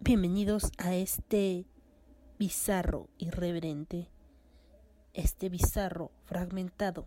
[0.00, 1.66] Bienvenidos a este
[2.38, 4.10] bizarro irreverente,
[5.14, 7.06] este bizarro fragmentado,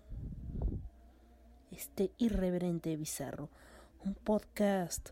[1.72, 3.50] este irreverente bizarro,
[4.04, 5.10] un podcast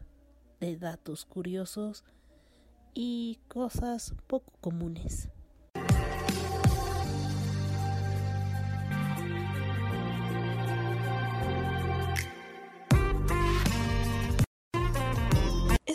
[0.60, 2.04] de datos curiosos
[2.94, 5.30] y cosas poco comunes.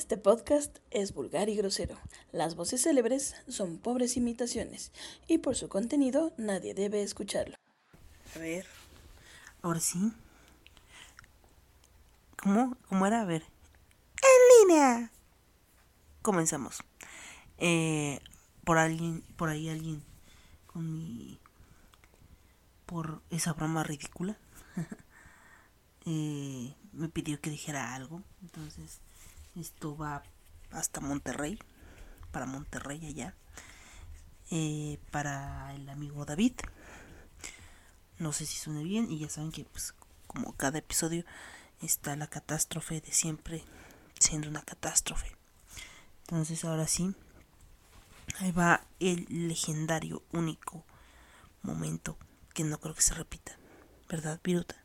[0.06, 1.98] Este podcast es vulgar y grosero.
[2.30, 4.92] Las voces célebres son pobres imitaciones
[5.27, 7.56] y por su contenido nadie debe escucharlo.
[8.37, 8.66] A ver,
[9.62, 10.12] ahora sí.
[12.41, 12.77] ¿Cómo?
[12.88, 13.23] ¿Cómo era?
[13.23, 13.42] A ver.
[14.23, 15.10] En línea.
[16.23, 16.84] Comenzamos.
[17.59, 18.20] Eh,
[18.62, 20.04] por alguien, por ahí alguien
[20.68, 21.41] con mi,
[22.87, 24.38] por esa broma ridícula,
[26.07, 28.23] eh, me pidió que dijera algo.
[28.41, 29.01] Entonces
[29.57, 30.23] esto va
[30.71, 31.59] hasta Monterrey,
[32.30, 33.35] para Monterrey allá,
[34.51, 36.54] eh, para el amigo David.
[38.18, 39.95] No sé si suene bien y ya saben que pues
[40.26, 41.24] como cada episodio
[41.80, 43.65] está la catástrofe de siempre
[44.18, 45.37] siendo una catástrofe.
[46.20, 47.15] Entonces ahora sí,
[48.41, 50.85] ahí va el legendario, único
[51.63, 52.18] momento
[52.54, 53.57] que no creo que se repita.
[54.09, 54.76] ¿Verdad, Viruta?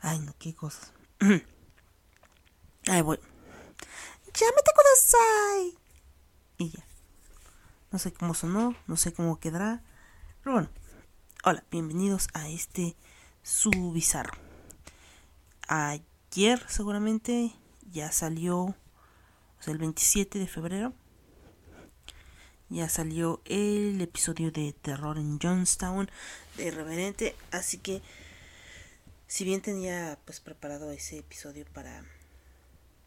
[0.00, 0.92] Ay, no, qué cosas.
[2.86, 3.18] Ahí voy.
[4.26, 5.78] Llámate kudasai.
[6.58, 6.84] Y ya.
[7.90, 9.82] No sé cómo sonó, no sé cómo quedará.
[10.42, 10.68] Pero bueno.
[11.44, 12.96] Hola, bienvenidos a este
[13.42, 14.32] su bizarro.
[15.68, 17.54] Ayer seguramente
[17.90, 18.76] ya salió, o
[19.60, 20.94] sea, el 27 de febrero,
[22.68, 26.10] ya salió el episodio de Terror en Johnstown
[26.56, 27.36] de Irreverente.
[27.50, 28.02] Así que,
[29.26, 32.04] si bien tenía pues preparado ese episodio para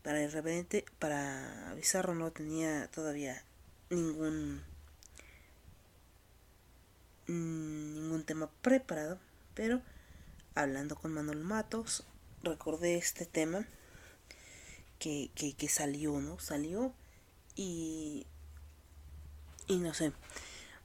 [0.08, 3.44] para Irreverente, para Bizarro no tenía todavía
[3.90, 4.64] ningún
[7.28, 9.20] ningún tema preparado,
[9.54, 9.82] pero
[10.56, 12.06] hablando con Manuel Matos
[12.42, 13.68] recordé este tema
[14.98, 16.40] que, que, que salió, ¿no?
[16.40, 16.94] Salió
[17.58, 18.28] y
[19.68, 20.14] y no sé,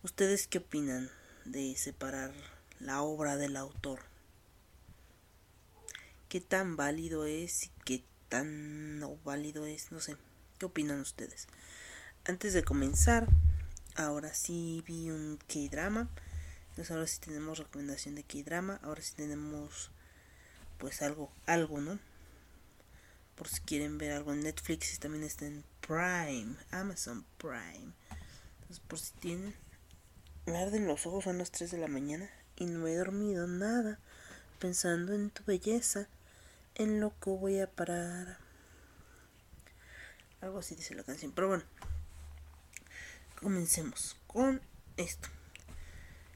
[0.03, 1.09] ¿ustedes qué opinan
[1.45, 2.33] de separar
[2.81, 4.01] la obra del autor?
[6.29, 9.93] ¿Qué tan válido es y qué tan no válido es?
[9.93, 10.17] No sé,
[10.57, 11.49] ¿qué opinan ustedes?
[12.25, 13.29] Antes de comenzar,
[13.95, 16.09] ahora sí vi un K-drama.
[16.71, 18.81] Entonces ahora sí tenemos recomendación de K-drama.
[18.83, 19.91] Ahora sí tenemos
[20.79, 21.99] pues algo, algo, ¿no?
[23.35, 27.93] Por si quieren ver algo en Netflix y también está en Prime, Amazon Prime
[28.81, 29.55] por si tienen.
[30.47, 33.99] Me arden los ojos, son las 3 de la mañana y no he dormido nada.
[34.59, 36.09] Pensando en tu belleza,
[36.75, 38.39] en lo que voy a parar.
[40.41, 41.33] Algo así dice la canción.
[41.33, 41.65] Pero bueno,
[43.41, 44.61] comencemos con
[44.97, 45.29] esto.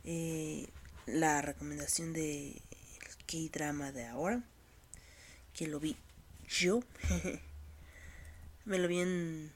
[0.04, 0.69] Eh,
[1.06, 2.62] la recomendación de
[3.26, 4.42] K-drama de ahora,
[5.52, 5.97] que lo vi
[6.48, 6.80] yo.
[8.64, 9.53] Me lo habían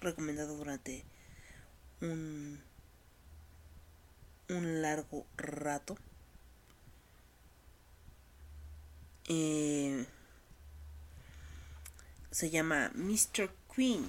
[0.00, 1.04] recomendado durante
[2.00, 2.60] un,
[4.48, 5.96] un largo rato.
[9.32, 10.06] Eh,
[12.32, 13.48] se llama Mr.
[13.72, 14.04] Queen.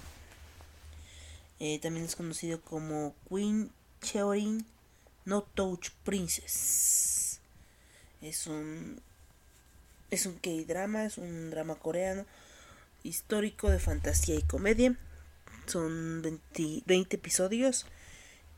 [1.59, 3.69] Eh, también es conocido como Queen
[4.01, 4.65] Cheorin
[5.25, 7.39] No Touch Princess.
[8.23, 8.99] Es un
[10.09, 12.25] es un K-drama, es un drama coreano
[13.03, 14.97] histórico de fantasía y comedia.
[15.67, 17.85] Son 20, 20 episodios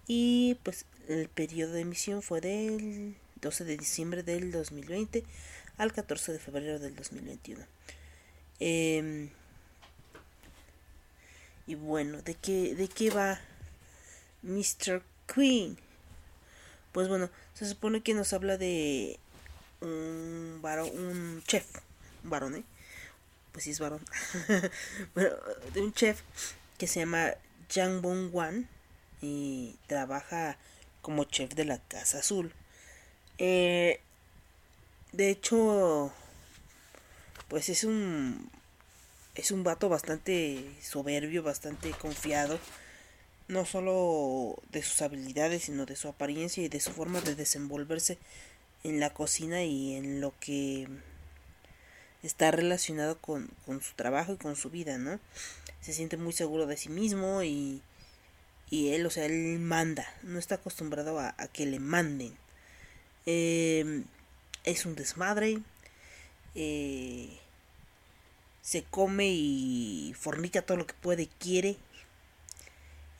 [0.07, 5.25] y pues el periodo de emisión fue del 12 de diciembre del 2020
[5.77, 7.65] al 14 de febrero del 2021.
[8.59, 9.29] Eh,
[11.65, 13.39] y bueno, ¿de qué, ¿de qué va
[14.41, 15.01] Mr.
[15.33, 15.77] Queen?
[16.91, 19.19] Pues bueno, se supone que nos habla de
[19.81, 21.65] un varón, un chef,
[22.23, 22.63] un varón, ¿eh?
[23.51, 24.01] Pues sí es varón.
[25.15, 25.29] bueno,
[25.73, 26.21] de un chef
[26.77, 27.33] que se llama
[27.69, 28.67] Jang Bong Wan
[29.21, 30.57] y trabaja
[31.01, 32.53] como chef de la Casa Azul.
[33.37, 34.01] Eh,
[35.13, 36.11] de hecho,
[37.47, 38.49] pues es un
[39.35, 42.59] es un vato bastante soberbio, bastante confiado,
[43.47, 48.17] no solo de sus habilidades, sino de su apariencia y de su forma de desenvolverse
[48.83, 50.87] en la cocina y en lo que
[52.21, 55.19] está relacionado con, con su trabajo y con su vida, ¿no?
[55.81, 57.81] Se siente muy seguro de sí mismo y,
[58.69, 62.37] y él, o sea, él manda, no está acostumbrado a, que le manden.
[63.25, 64.05] Em,
[64.63, 65.59] es un desmadre,
[66.55, 67.29] eh,
[68.61, 71.77] se come y fornica todo lo que puede, quiere.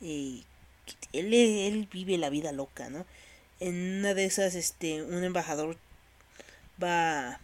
[0.01, 0.41] Eh,
[1.13, 3.05] él, él vive la vida loca, ¿no?
[3.59, 5.77] En una de esas, este, un embajador
[6.81, 7.39] va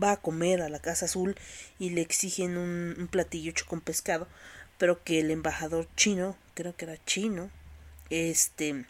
[0.00, 1.36] va a comer a la Casa Azul
[1.78, 4.26] y le exigen un, un, platillo hecho con pescado,
[4.78, 7.50] pero que el embajador chino, creo que era chino,
[8.10, 8.86] este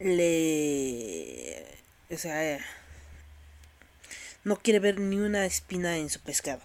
[0.00, 1.64] le
[2.10, 2.58] o sea
[4.42, 6.62] no quiere ver ni una espina en su pescado.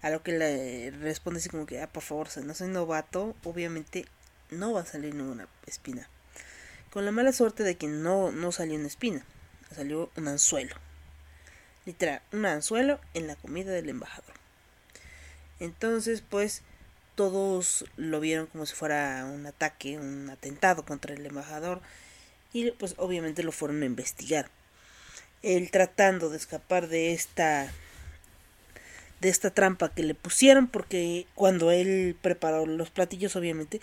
[0.00, 4.06] A lo que le responde así como que, ah, por favor, no soy novato, obviamente
[4.50, 6.08] no va a salir ninguna espina.
[6.90, 9.24] Con la mala suerte de que no, no salió una espina
[9.74, 10.74] salió un anzuelo.
[11.84, 14.34] Literal, un anzuelo en la comida del embajador.
[15.58, 16.62] Entonces, pues,
[17.14, 21.80] todos lo vieron como si fuera un ataque, un atentado contra el embajador.
[22.52, 24.50] Y pues obviamente lo fueron a investigar.
[25.42, 27.72] Él tratando de escapar de esta
[29.20, 33.80] de esta trampa que le pusieron porque cuando él preparó los platillos obviamente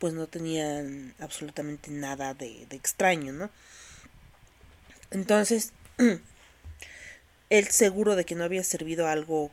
[0.00, 3.50] pues no tenían absolutamente nada de, de extraño, ¿no?
[5.10, 5.72] Entonces,
[7.50, 9.50] él seguro de que no había servido algo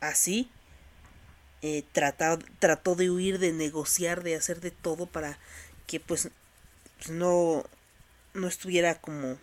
[0.00, 0.50] así,
[1.66, 5.38] eh, trató, de huir, de negociar, de hacer de todo para
[5.86, 6.28] que pues,
[7.08, 7.64] no,
[8.34, 9.38] no estuviera como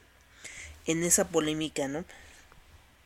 [0.86, 2.06] en esa polémica, ¿no?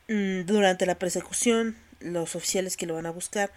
[0.08, 3.50] Mm, durante la persecución, los oficiales que lo van a buscar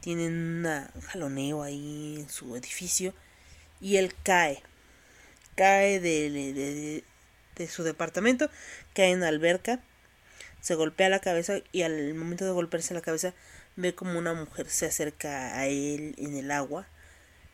[0.00, 3.12] tienen un jaloneo ahí en su edificio
[3.82, 4.62] y él cae.
[5.56, 7.04] Cae de,
[7.56, 8.48] de su departamento,
[8.94, 9.78] cae en una alberca,
[10.62, 13.34] se golpea la cabeza y al momento de golpearse la cabeza
[13.76, 16.86] ve como una mujer se acerca a él en el agua,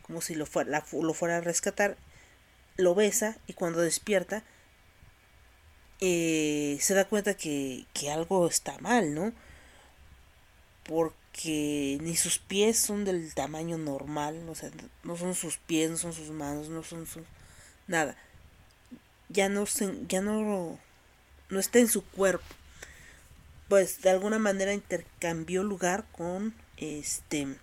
[0.03, 1.97] como si lo fuera, lo fuera a rescatar,
[2.77, 4.45] lo besa y cuando despierta
[6.01, 9.33] eh, se da cuenta que, que algo está mal, ¿no?
[10.85, 14.71] Porque ni sus pies son del tamaño normal, o sea,
[15.03, 17.25] no son sus pies, no son sus manos, no son sus...
[17.87, 18.17] nada
[19.29, 20.79] ya no se, ya no
[21.51, 22.45] no está en su cuerpo
[23.69, 27.57] pues de alguna manera intercambió lugar con este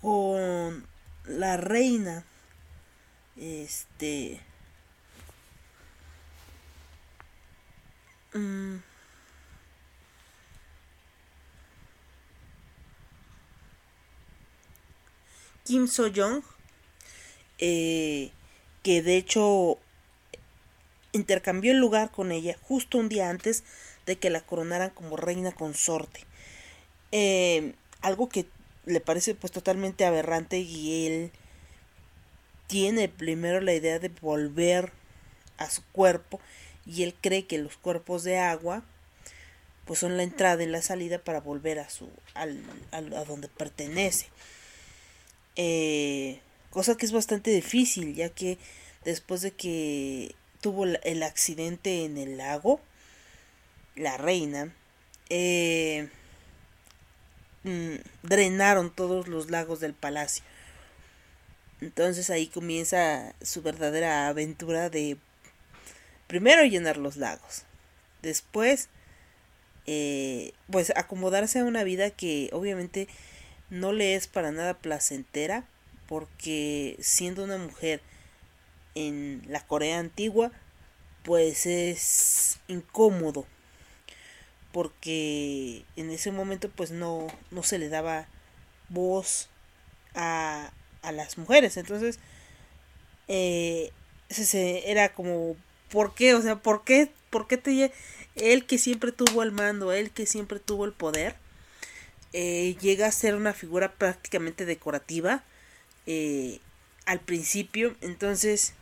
[0.00, 0.86] con
[1.24, 2.24] la reina
[3.36, 4.40] este
[8.34, 8.76] mm,
[15.64, 16.42] Kim So Young
[17.58, 18.32] eh,
[18.82, 19.78] que de hecho
[21.16, 23.64] intercambió el lugar con ella justo un día antes
[24.06, 26.20] de que la coronaran como reina consorte.
[27.12, 28.46] Eh, algo que
[28.84, 31.30] le parece pues totalmente aberrante y él
[32.68, 34.92] tiene primero la idea de volver
[35.58, 36.40] a su cuerpo
[36.84, 38.84] y él cree que los cuerpos de agua
[39.86, 44.26] pues son la entrada y la salida para volver a su al, a donde pertenece
[45.56, 46.40] eh,
[46.70, 48.58] cosa que es bastante difícil, ya que
[49.04, 50.34] después de que
[50.66, 52.80] tuvo el accidente en el lago,
[53.94, 54.74] la reina,
[55.30, 56.08] eh,
[57.62, 60.42] mm, drenaron todos los lagos del palacio.
[61.80, 65.18] Entonces ahí comienza su verdadera aventura de
[66.26, 67.62] primero llenar los lagos,
[68.22, 68.88] después
[69.86, 73.06] eh, pues acomodarse a una vida que obviamente
[73.70, 75.64] no le es para nada placentera
[76.08, 78.00] porque siendo una mujer
[78.96, 80.50] en la Corea antigua,
[81.22, 83.46] pues es incómodo
[84.72, 88.26] porque en ese momento pues no, no se le daba
[88.88, 89.48] voz
[90.14, 90.72] a,
[91.02, 92.18] a las mujeres entonces
[93.28, 93.90] eh,
[94.28, 95.56] ese era como
[95.88, 96.34] ¿por qué?
[96.34, 97.10] o sea ¿por qué?
[97.30, 97.92] ¿por qué te
[98.34, 101.36] él que siempre tuvo el mando él que siempre tuvo el poder
[102.38, 105.42] eh, llega a ser una figura prácticamente decorativa
[106.06, 106.60] eh,
[107.06, 107.96] al principio.
[108.02, 108.74] Entonces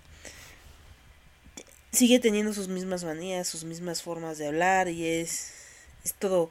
[1.94, 5.52] sigue teniendo sus mismas manías, sus mismas formas de hablar y es,
[6.04, 6.50] es todo,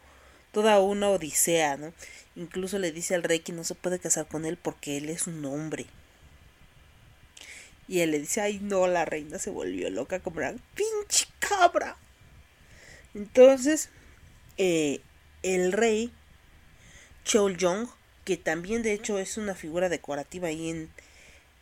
[0.51, 1.93] toda una odisea, ¿no?
[2.35, 5.27] Incluso le dice al rey que no se puede casar con él porque él es
[5.27, 5.85] un hombre.
[7.87, 11.97] Y él le dice, ay no, la reina se volvió loca como una pinche cabra.
[13.13, 13.89] Entonces,
[14.57, 15.01] eh,
[15.43, 16.11] el rey
[17.31, 17.89] Jong
[18.25, 20.89] que también de hecho es una figura decorativa ahí en,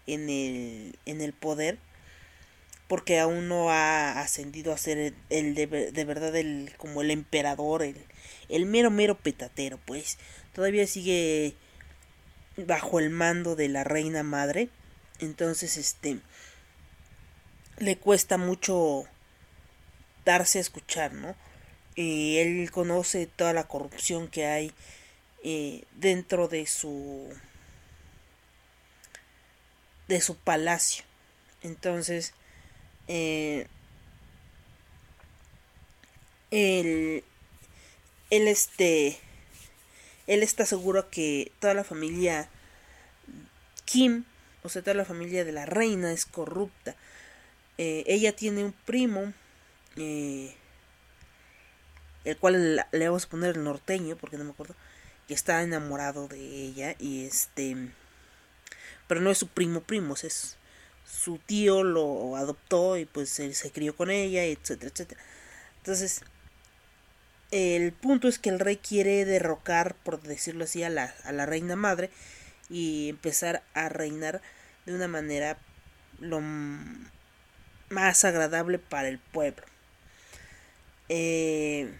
[0.07, 1.77] en, el, en el poder,
[2.91, 7.95] porque aún no ha ascendido a ser el, de, verdad el, como el emperador, el,
[8.50, 10.17] el mero mero petatero, pues
[10.53, 11.55] todavía sigue
[12.57, 14.67] bajo el mando de la reina madre.
[15.19, 16.19] Entonces, este,
[17.77, 19.05] le cuesta mucho
[20.25, 21.33] darse a escuchar, ¿no?
[21.95, 24.74] Y él conoce toda la corrupción que hay
[25.45, 27.29] eh, dentro de su
[30.10, 31.05] de su palacio.
[31.63, 32.33] Entonces,
[33.13, 33.67] eh,
[36.49, 37.25] él,
[38.29, 39.19] él, este,
[40.27, 42.47] él está seguro que toda la familia
[43.83, 44.23] Kim,
[44.63, 46.95] o sea, toda la familia de la reina es corrupta.
[47.77, 49.33] Eh, ella tiene un primo,
[49.97, 50.55] eh,
[52.23, 54.75] el cual le vamos a poner el norteño, porque no me acuerdo,
[55.27, 57.75] que está enamorado de ella y este,
[59.07, 60.55] pero no es su primo primo, es
[61.11, 65.21] su tío lo adoptó y pues él se crió con ella, etcétera, etcétera.
[65.77, 66.21] Entonces,
[67.51, 71.45] el punto es que el rey quiere derrocar, por decirlo así, a la, a la
[71.45, 72.09] reina madre
[72.69, 74.41] y empezar a reinar
[74.85, 75.57] de una manera
[76.19, 76.39] lo
[77.89, 79.63] más agradable para el pueblo.
[81.09, 81.93] Eh,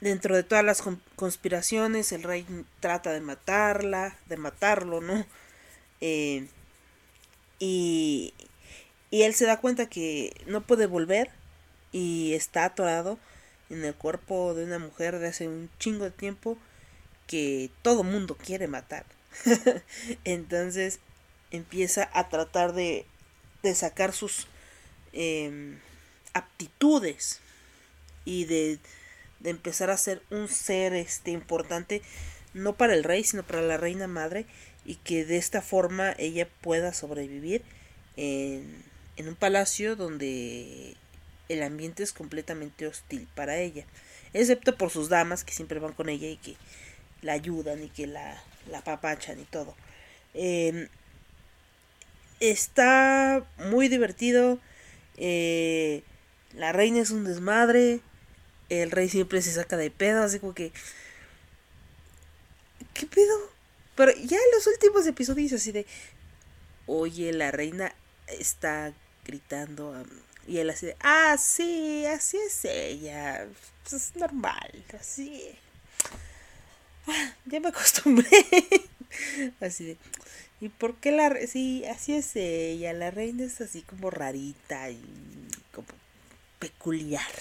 [0.00, 0.82] dentro de todas las
[1.14, 2.44] conspiraciones, el rey
[2.80, 5.24] trata de matarla, de matarlo, ¿no?
[6.00, 6.46] Eh,
[7.58, 8.34] y,
[9.10, 11.30] y él se da cuenta que no puede volver
[11.92, 13.18] y está atorado
[13.70, 16.58] en el cuerpo de una mujer de hace un chingo de tiempo
[17.26, 19.04] que todo mundo quiere matar.
[20.24, 21.00] Entonces
[21.50, 23.06] empieza a tratar de,
[23.62, 24.46] de sacar sus
[25.12, 25.78] em,
[26.32, 27.40] aptitudes
[28.24, 28.78] y de,
[29.40, 32.02] de, empezar a ser un ser este importante
[32.54, 34.46] no para el rey sino para la reina madre
[34.84, 37.62] y que de esta forma ella pueda sobrevivir
[38.16, 38.84] en,
[39.16, 40.96] en un palacio donde
[41.48, 43.84] el ambiente es completamente hostil para ella,
[44.32, 46.56] excepto por sus damas que siempre van con ella y que
[47.22, 49.74] la ayudan y que la, la papachan y todo.
[50.34, 50.88] Em,
[52.40, 54.58] está muy divertido.
[55.16, 56.02] Eh,
[56.52, 58.00] la reina es un desmadre.
[58.68, 60.72] El rey siempre se saca de pedo, así como que...
[62.92, 63.53] ¿Qué pedo?
[63.94, 65.86] Pero ya en los últimos episodios así de...
[66.86, 67.94] Oye, la reina
[68.28, 68.92] está
[69.24, 70.04] gritando
[70.46, 73.46] y él así de, ah, sí, así es ella.
[73.82, 75.56] Pues es normal, así.
[77.06, 78.28] Ah, ya me acostumbré.
[79.60, 79.96] así de,
[80.60, 81.34] ¿y por qué la...
[81.46, 82.92] Sí, así es ella.
[82.92, 85.02] La reina es así como rarita y
[85.72, 85.88] como
[86.58, 87.32] peculiar.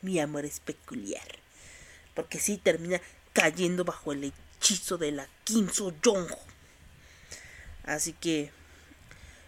[0.00, 1.26] Mi amor es peculiar.
[2.14, 3.00] Porque sí termina
[3.34, 4.24] cayendo bajo el
[4.58, 5.68] hechizo de la Kim.
[7.84, 8.50] Así que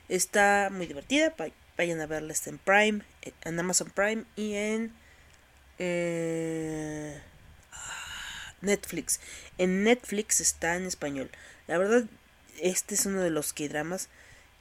[0.08, 1.34] está muy divertida.
[1.76, 4.92] Vayan a verla, está en Prime, en Amazon Prime y en
[5.78, 7.20] eh,
[8.60, 9.20] Netflix.
[9.58, 11.30] En Netflix está en español.
[11.66, 12.04] La verdad,
[12.60, 14.08] este es uno de los que dramas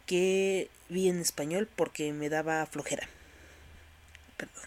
[0.06, 3.08] que vi en español porque me daba flojera.
[4.38, 4.64] Perdón.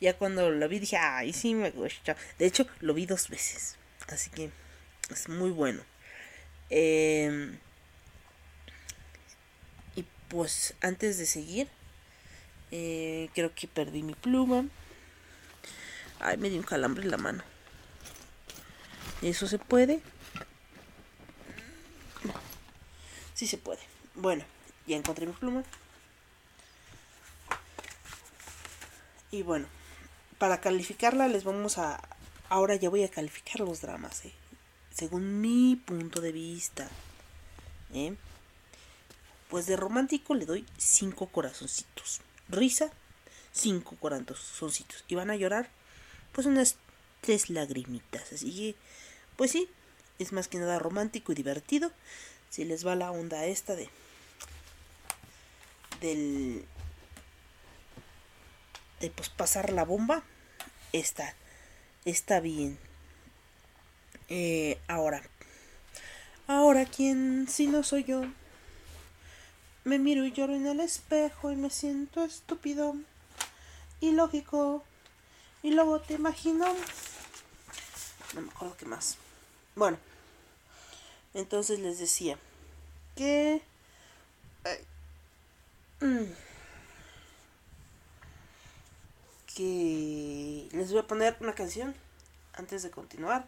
[0.00, 2.16] Ya cuando lo vi dije, ay, sí me gusta.
[2.38, 3.76] De hecho, lo vi dos veces.
[4.08, 4.50] Así que
[5.10, 5.82] es muy bueno.
[6.70, 7.58] Eh,
[10.28, 11.68] pues antes de seguir,
[12.70, 14.64] eh, creo que perdí mi pluma.
[16.20, 17.42] Ay, me dio un calambre en la mano.
[19.22, 20.00] ¿Eso se puede?
[23.34, 23.80] Sí se puede.
[24.14, 24.44] Bueno,
[24.86, 25.62] ya encontré mi pluma.
[29.30, 29.66] Y bueno,
[30.38, 32.00] para calificarla les vamos a...
[32.48, 34.32] Ahora ya voy a calificar los dramas, ¿eh?
[34.94, 36.88] según mi punto de vista.
[37.92, 38.14] ¿eh?
[39.48, 42.20] Pues de romántico le doy cinco corazoncitos.
[42.48, 42.90] Risa,
[43.52, 45.04] cinco corazoncitos.
[45.08, 45.68] Y van a llorar,
[46.32, 46.76] pues unas
[47.20, 48.32] tres lagrimitas.
[48.32, 48.74] Así que,
[49.36, 49.68] pues sí,
[50.18, 51.90] es más que nada romántico y divertido.
[52.48, 53.90] Si les va la onda esta de.
[56.00, 56.64] del.
[59.00, 60.22] de pues pasar la bomba,
[60.92, 61.34] está.
[62.10, 62.78] Está bien.
[64.28, 65.22] Eh, ahora.
[66.46, 67.46] Ahora, ¿quién?
[67.48, 68.22] Si no soy yo.
[69.84, 72.94] Me miro y lloro en el espejo y me siento estúpido.
[74.00, 74.82] Y lógico.
[75.62, 76.66] Y luego te imagino.
[78.34, 79.18] No me acuerdo qué más.
[79.74, 79.98] Bueno.
[81.34, 82.38] Entonces les decía
[83.14, 83.62] que...
[86.00, 86.24] Mm,
[89.54, 90.35] que
[90.76, 91.94] les voy a poner una canción
[92.54, 93.46] antes de continuar.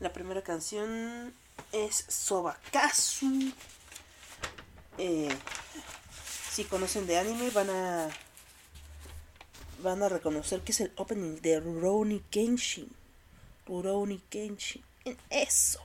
[0.00, 1.34] La primera canción
[1.72, 3.52] es Sobakasu
[4.98, 5.28] eh,
[6.50, 8.08] si conocen de anime van a
[9.82, 12.90] van a reconocer que es el opening de Ronnie Kenshin.
[13.70, 14.82] Rurouni Kenshin.
[15.30, 15.80] Eso.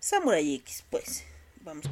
[0.00, 1.24] Samurai X, pues.
[1.60, 1.84] Vamos.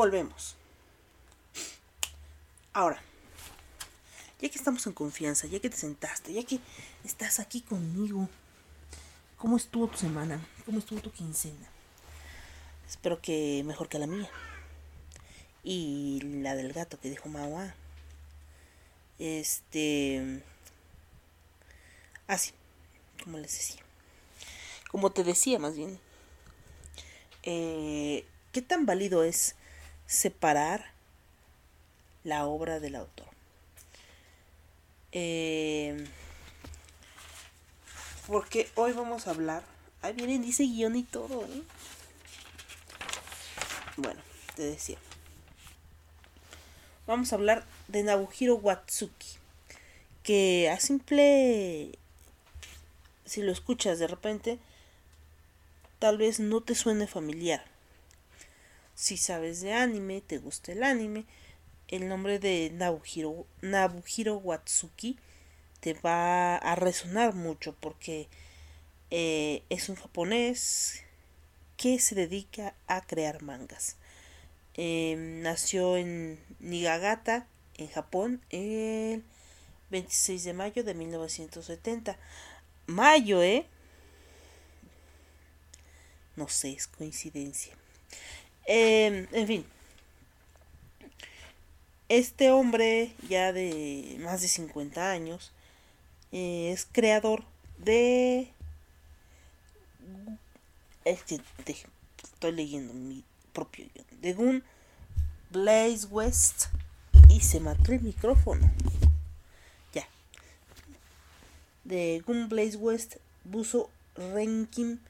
[0.00, 0.56] Volvemos.
[2.72, 3.02] Ahora,
[4.40, 6.58] ya que estamos en confianza, ya que te sentaste, ya que
[7.04, 8.26] estás aquí conmigo,
[9.36, 10.40] ¿cómo estuvo tu semana?
[10.64, 11.68] ¿Cómo estuvo tu quincena?
[12.88, 14.30] Espero que mejor que la mía.
[15.62, 17.74] Y la del gato que dijo Mawa.
[19.18, 20.42] Este.
[22.26, 22.52] Así,
[23.22, 23.82] como les decía.
[24.90, 26.00] Como te decía, más bien.
[27.42, 29.56] Eh, ¿Qué tan válido es
[30.10, 30.90] separar
[32.24, 33.28] la obra del autor.
[35.12, 36.04] Eh,
[38.26, 39.62] porque hoy vamos a hablar.
[40.02, 41.44] Ahí vienen, dice guion y todo.
[41.44, 41.62] ¿eh?
[43.96, 44.20] Bueno,
[44.56, 44.98] te decía.
[47.06, 49.28] Vamos a hablar de Nabuhiro Watsuki,
[50.24, 51.92] que a simple
[53.24, 54.58] si lo escuchas de repente
[56.00, 57.64] tal vez no te suene familiar.
[59.00, 61.24] Si sabes de anime, te gusta el anime,
[61.88, 65.18] el nombre de Nabuhiro, Nabuhiro Watsuki
[65.80, 68.28] te va a resonar mucho porque
[69.10, 71.02] eh, es un japonés
[71.78, 73.96] que se dedica a crear mangas.
[74.74, 77.46] Em, nació en Nigagata,
[77.78, 79.24] en Japón, el
[79.88, 82.18] 26 de mayo de 1970.
[82.86, 83.64] Mayo, ¿eh?
[86.36, 87.79] No sé, es coincidencia.
[88.66, 89.66] Em, en fin.
[92.08, 95.52] Este hombre, ya de más de 50 años,
[96.32, 97.44] eh, es creador
[97.78, 98.50] de...
[101.04, 101.40] Este,
[102.22, 103.86] estoy leyendo mi propio
[104.20, 104.62] De Gun
[105.50, 106.66] Blaze West.
[107.28, 108.70] Y se mató el micrófono.
[109.94, 110.06] Ya.
[111.84, 115.00] De Gun Blaze West, Buso Renkin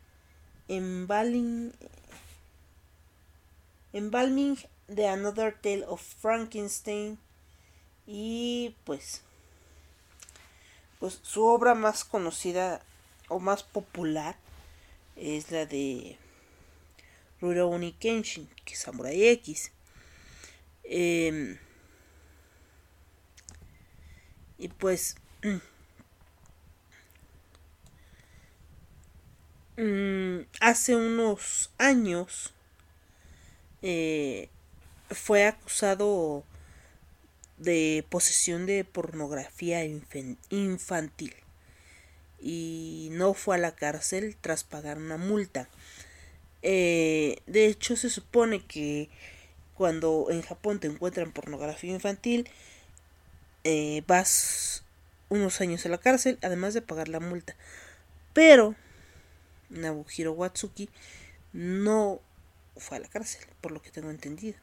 [0.69, 1.73] Embalming,
[3.93, 4.59] Embalming
[4.95, 7.19] The Another Tale of Frankenstein
[8.07, 9.23] y pues
[10.99, 12.83] pues su obra más conocida
[13.29, 14.37] o más popular
[15.17, 16.19] es la de
[17.41, 19.73] Rurouni Kenshin, que es Samurai X.
[20.85, 21.59] Em,
[24.59, 25.17] y pues
[29.83, 32.53] Mm, hace unos años
[33.83, 34.49] eh,
[35.11, 36.45] fue acusado
[37.59, 41.35] de posesión de pornografía infantil
[42.41, 45.69] y no fue a la cárcel tras pagar una multa.
[46.63, 49.09] Eh, de hecho, se supone que
[49.75, 52.49] cuando en Japón te encuentran pornografía infantil,
[53.65, 54.85] eh, vas
[55.29, 57.57] unos años a la cárcel, además de pagar la multa.
[58.33, 58.75] Pero
[59.69, 60.89] Nabuhiro Watsuki
[61.53, 62.21] no
[62.81, 64.59] fue a la cárcel, por lo que tengo entendido.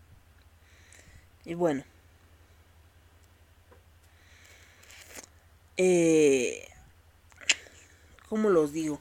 [1.45, 1.83] Y bueno.
[5.77, 6.67] Eh,
[8.27, 8.99] ¿Cómo los digo?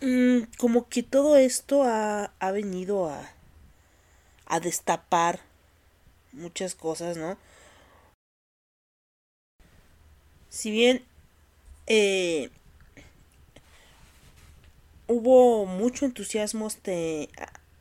[0.00, 3.30] Mm, como que todo esto ha, ha venido a,
[4.46, 5.40] a destapar
[6.32, 7.36] muchas cosas, ¿no?
[10.48, 11.04] Si bien
[11.86, 12.50] eh,
[15.10, 17.30] hubo mucho entusiasmo este,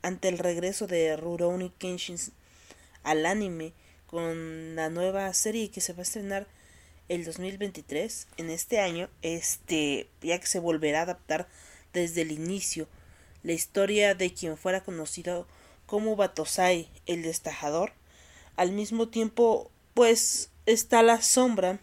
[0.02, 2.18] ante el regreso de Rurouni Kenshin
[3.04, 3.74] al anime
[4.08, 6.48] con la nueva serie que se va a estrenar
[7.08, 11.48] el 2023 en este año este ya que se volverá a adaptar
[11.94, 12.88] desde el inicio.
[13.44, 15.46] La historia de quien fuera conocido
[15.86, 17.94] como Batosai el destajador
[18.56, 21.80] al mismo tiempo pues está la sombra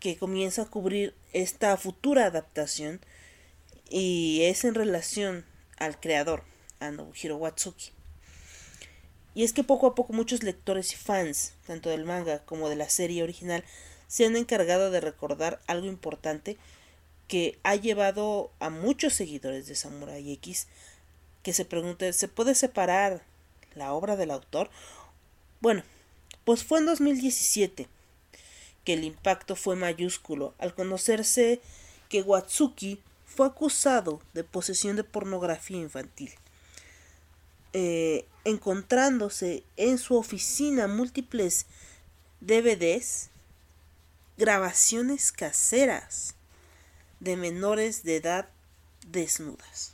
[0.00, 3.00] que comienza a cubrir esta futura adaptación
[3.88, 5.44] y es en relación
[5.78, 6.42] al creador,
[6.80, 7.90] a Nobuhiro Watsuki.
[9.34, 12.76] Y es que poco a poco muchos lectores y fans, tanto del manga como de
[12.76, 13.64] la serie original,
[14.08, 16.56] se han encargado de recordar algo importante
[17.28, 20.68] que ha llevado a muchos seguidores de Samurai X
[21.42, 23.22] que se pregunten, ¿se puede separar
[23.74, 24.70] la obra del autor?
[25.60, 25.82] Bueno,
[26.44, 27.88] pues fue en 2017
[28.84, 31.60] que el impacto fue mayúsculo al conocerse
[32.08, 33.00] que Watsuki
[33.36, 36.32] fue acusado de posesión de pornografía infantil,
[37.74, 41.66] eh, encontrándose en su oficina múltiples
[42.40, 43.28] DVDs,
[44.38, 46.34] grabaciones caseras
[47.20, 48.48] de menores de edad
[49.06, 49.92] desnudas.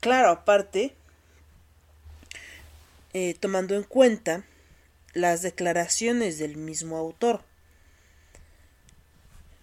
[0.00, 0.94] Claro, aparte,
[3.12, 4.44] eh, tomando en cuenta
[5.14, 7.42] las declaraciones del mismo autor.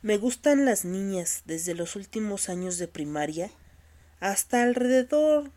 [0.04, 3.50] Me gustan las niñas desde los últimos años de primaria
[4.20, 5.50] hasta alrededor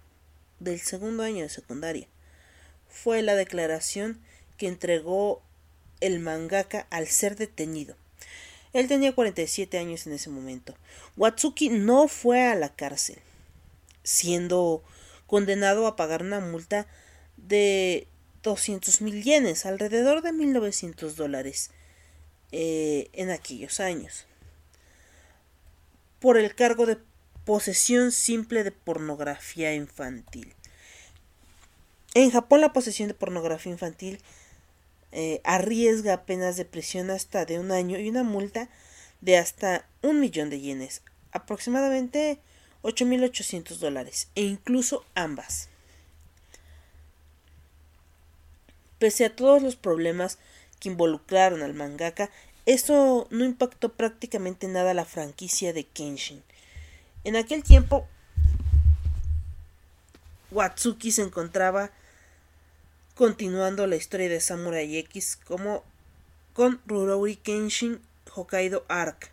[0.61, 2.07] del segundo año de secundaria.
[2.89, 4.21] Fue la declaración
[4.57, 5.43] que entregó
[6.01, 7.97] el mangaka al ser detenido.
[8.73, 10.77] Él tenía 47 años en ese momento.
[11.17, 13.19] Watsuki no fue a la cárcel,
[14.05, 14.85] siendo
[15.27, 16.87] condenado a pagar una multa
[17.37, 18.07] de
[18.45, 21.73] 200 mil yenes, alrededor de 1900 dólares,
[22.53, 24.25] eh, en aquellos años
[26.21, 26.99] por el cargo de
[27.45, 30.55] posesión simple de pornografía infantil.
[32.15, 34.21] En Japón la posesión de pornografía infantil
[35.13, 38.69] eh, arriesga penas de prisión hasta de un año y una multa
[39.21, 41.03] de hasta un millón de yenes,
[41.33, 42.41] aproximadamente
[42.83, 45.69] 8.800 dólares e incluso ambas.
[48.99, 50.39] Pese a todos los problemas
[50.81, 52.31] que involucraron al mangaka,
[52.67, 56.43] esto no impactó prácticamente nada a la franquicia de Kenshin.
[57.25, 58.07] En aquel tiempo,
[60.51, 61.91] Watsuki se encontraba
[63.15, 65.85] continuando la historia de Samurai X como
[66.53, 68.01] con Rurouni Kenshin
[68.35, 69.31] Hokkaido Arc,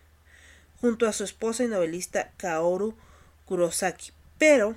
[0.79, 2.95] junto a su esposa y novelista Kaoru
[3.45, 4.11] Kurosaki.
[4.37, 4.75] Pero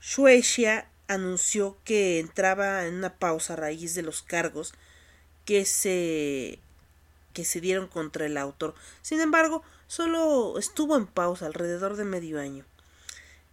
[0.00, 4.74] Shueisha anunció que entraba en una pausa a raíz de los cargos
[5.44, 6.58] que se
[7.32, 8.74] que se dieron contra el autor.
[9.00, 12.66] Sin embargo, solo estuvo en pausa alrededor de medio año,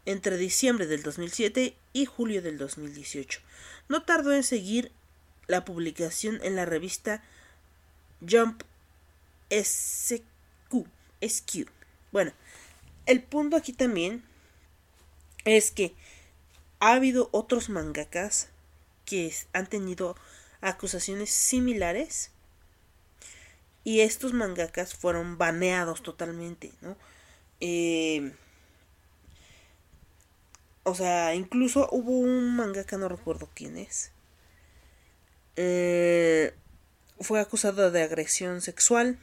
[0.05, 3.39] entre diciembre del 2007 y julio del 2018.
[3.87, 4.91] No tardó en seguir
[5.47, 7.23] la publicación en la revista
[8.27, 8.63] Jump
[9.49, 10.85] SQ.
[11.21, 11.69] SQ.
[12.11, 12.33] Bueno,
[13.05, 14.23] el punto aquí también
[15.45, 15.95] es que
[16.79, 18.49] ha habido otros mangakas
[19.05, 20.15] que han tenido
[20.61, 22.31] acusaciones similares
[23.83, 26.97] y estos mangakas fueron baneados totalmente, ¿no?
[27.61, 28.33] Eh,
[30.83, 34.11] o sea, incluso hubo un mangaka, no recuerdo quién es,
[35.55, 36.53] eh,
[37.19, 39.17] fue acusado de agresión sexual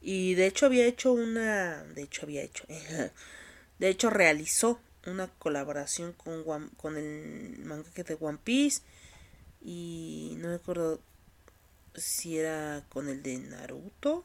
[0.00, 2.64] y de hecho había hecho una, de hecho había hecho,
[3.78, 8.82] de hecho realizó una colaboración con, con el mangaka de One Piece
[9.64, 11.00] y no me acuerdo
[11.94, 14.24] si era con el de Naruto.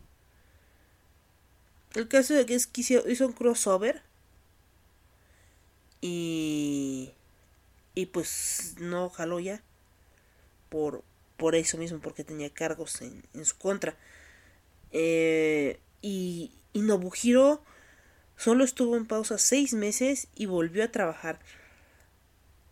[1.95, 4.01] El caso es que hizo un crossover
[6.01, 7.11] y
[7.95, 9.63] y pues no jaló ya
[10.69, 11.03] por
[11.37, 13.97] por eso mismo porque tenía cargos en, en su contra
[14.91, 17.61] eh, y, y Nobuhiro
[18.37, 21.39] Solo estuvo en pausa seis meses y volvió a trabajar.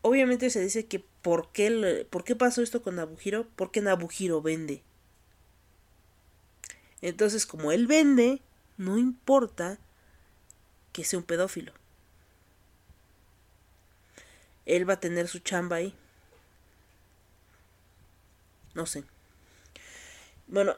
[0.03, 3.47] Obviamente se dice que ¿por qué, ¿por qué pasó esto con Nabuhiro?
[3.55, 4.83] Porque Nabuhiro vende.
[7.01, 8.43] Entonces, como él vende,
[8.77, 9.79] no importa
[10.93, 11.73] que sea un pedófilo.
[14.67, 15.95] Él va a tener su chamba ahí.
[18.75, 19.03] No sé.
[20.45, 20.75] Bueno,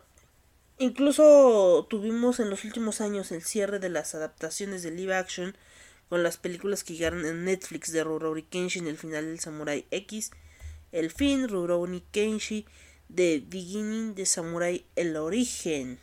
[0.80, 5.58] Incluso tuvimos en los últimos años el cierre de las adaptaciones de live action
[6.10, 10.32] con las películas que llegaron en Netflix de Rurouni Kenshin, el final del Samurai X,
[10.92, 12.66] el fin Rurouni Kenshin,
[13.14, 16.00] The Beginning de Samurai, el origen.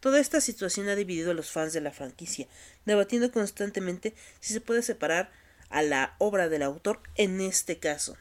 [0.00, 2.46] Toda esta situación ha dividido a los fans de la franquicia,
[2.84, 5.32] debatiendo constantemente si se puede separar
[5.70, 8.16] a la obra del autor en este caso.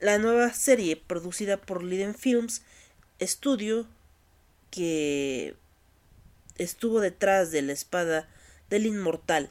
[0.00, 2.62] La nueva serie producida por Liden Films,
[3.18, 3.86] estudio
[4.70, 5.54] que
[6.62, 8.28] estuvo detrás de la espada
[8.68, 9.50] del inmortal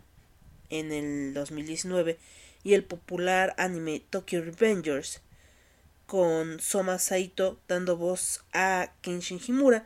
[0.69, 2.19] en el 2019
[2.63, 5.21] y el popular anime Tokyo Revengers
[6.05, 9.85] con Soma Saito dando voz a Kenshin Himura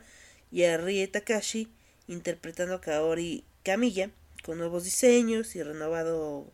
[0.52, 1.72] y a Rie Takashi
[2.08, 4.10] interpretando a Kaori Kamiya
[4.42, 6.52] con nuevos diseños y renovado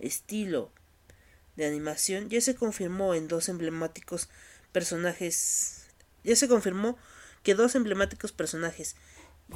[0.00, 0.72] estilo
[1.54, 2.28] de animación.
[2.28, 4.28] Ya se confirmó en dos emblemáticos
[4.72, 5.86] personajes
[6.24, 6.96] ya se confirmó
[7.42, 8.96] que dos emblemáticos personajes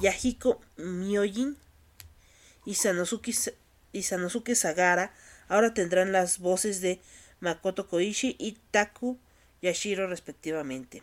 [0.00, 1.56] Yahiko Myojin
[2.64, 3.32] y Sanosuke,
[3.92, 5.12] y Sanosuke Sagara
[5.48, 7.00] ahora tendrán las voces de
[7.40, 9.18] Makoto Koichi y Taku
[9.62, 11.02] Yashiro respectivamente.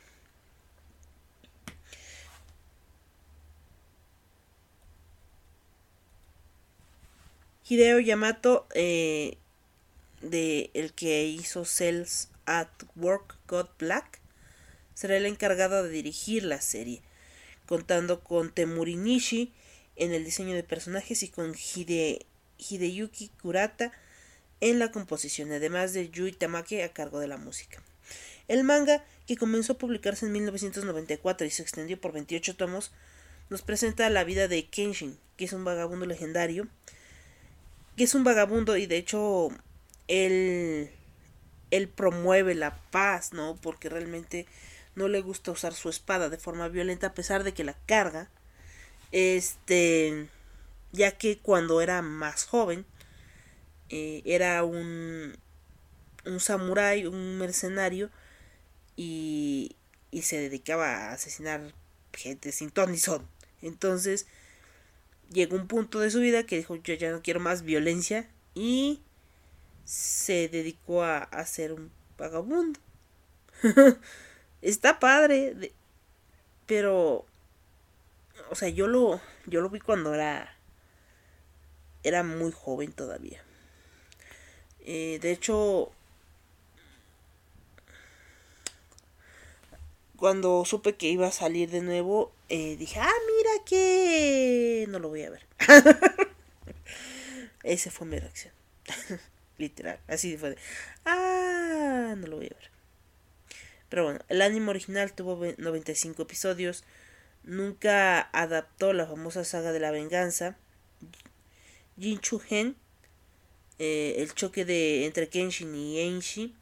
[7.67, 9.37] Hideo Yamato eh,
[10.21, 14.19] de el que hizo Cells at Work God Black,
[14.93, 17.01] será el encargado de dirigir la serie,
[17.67, 19.53] contando con Temuri Nishi
[19.95, 22.25] en el diseño de personajes y con Hide,
[22.57, 23.91] Hideyuki Kurata
[24.61, 27.81] en la composición, además de Yui Tamake a cargo de la música.
[28.47, 32.91] El manga, que comenzó a publicarse en 1994 y se extendió por 28 tomos,
[33.49, 36.67] nos presenta la vida de Kenshin, que es un vagabundo legendario,
[37.97, 39.49] que es un vagabundo y de hecho
[40.07, 40.89] él,
[41.71, 43.57] él promueve la paz, ¿no?
[43.61, 44.45] Porque realmente
[44.95, 48.29] no le gusta usar su espada de forma violenta a pesar de que la carga.
[49.11, 50.27] Este,
[50.91, 52.85] ya que cuando era más joven,
[53.89, 55.37] eh, era un,
[56.25, 58.09] un samurái, un mercenario,
[58.95, 59.75] y,
[60.11, 61.73] y se dedicaba a asesinar
[62.13, 63.27] gente sin ton ni son.
[63.61, 64.27] Entonces,
[65.31, 69.01] llegó un punto de su vida que dijo, yo ya no quiero más violencia, y
[69.85, 72.79] se dedicó a, a ser un vagabundo.
[74.63, 75.73] Está padre.
[76.65, 77.25] Pero,
[78.49, 80.55] o sea, yo lo, yo lo vi cuando era,
[82.03, 83.43] era muy joven todavía.
[84.79, 85.91] Eh, de hecho,
[90.15, 94.85] cuando supe que iba a salir de nuevo, eh, dije, ah, mira que...
[94.87, 95.45] No lo voy a ver.
[97.63, 98.53] Esa fue mi reacción.
[99.57, 99.99] Literal.
[100.07, 100.57] Así fue de,
[101.05, 102.72] ah, no lo voy a ver.
[103.93, 106.83] Pero bueno, el anime original tuvo 95 episodios.
[107.43, 110.57] Nunca adaptó la famosa saga de la venganza.
[111.99, 112.75] Jin Chu Hen,
[113.77, 116.55] eh, el choque de entre Kenshin y Enshi,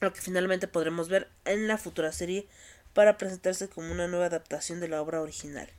[0.00, 2.48] lo que finalmente podremos ver en la futura serie
[2.92, 5.70] para presentarse como una nueva adaptación de la obra original.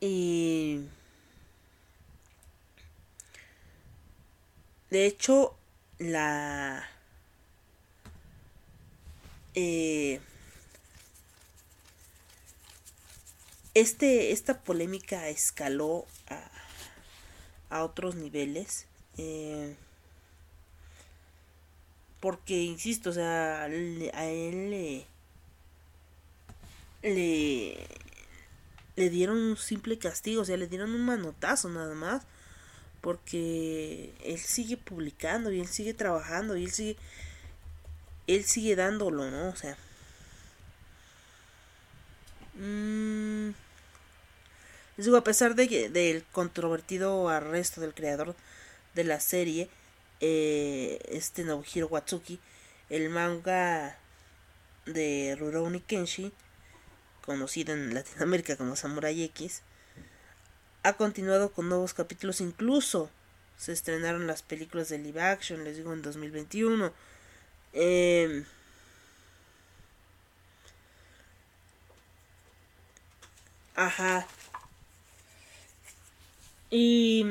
[0.00, 0.82] Y
[4.90, 5.56] de hecho
[5.98, 6.84] la
[9.54, 10.20] eh,
[13.74, 16.50] este esta polémica escaló a,
[17.70, 18.86] a otros niveles
[19.18, 19.76] eh,
[22.20, 25.06] porque insisto o sea a él le
[27.02, 27.86] le
[28.96, 32.22] le dieron un simple castigo o sea le dieron un manotazo nada más
[33.02, 36.96] porque él sigue publicando y él sigue trabajando y él sigue
[38.28, 39.76] él sigue dándolo no o sea
[42.54, 43.50] mmm,
[44.96, 48.36] digo a pesar de que del controvertido arresto del creador
[48.94, 49.68] de la serie
[50.20, 52.38] eh, este Nobuhiro Watsuki
[52.88, 53.98] el manga
[54.86, 56.32] de Rurouni Kenshi
[57.24, 59.62] conocido en Latinoamérica como Samurai X
[60.82, 63.10] ha continuado con nuevos capítulos, incluso
[63.56, 66.92] se estrenaron las películas de live action, les digo, en 2021.
[67.72, 68.44] Eh,
[73.74, 74.26] ajá.
[76.70, 77.26] Y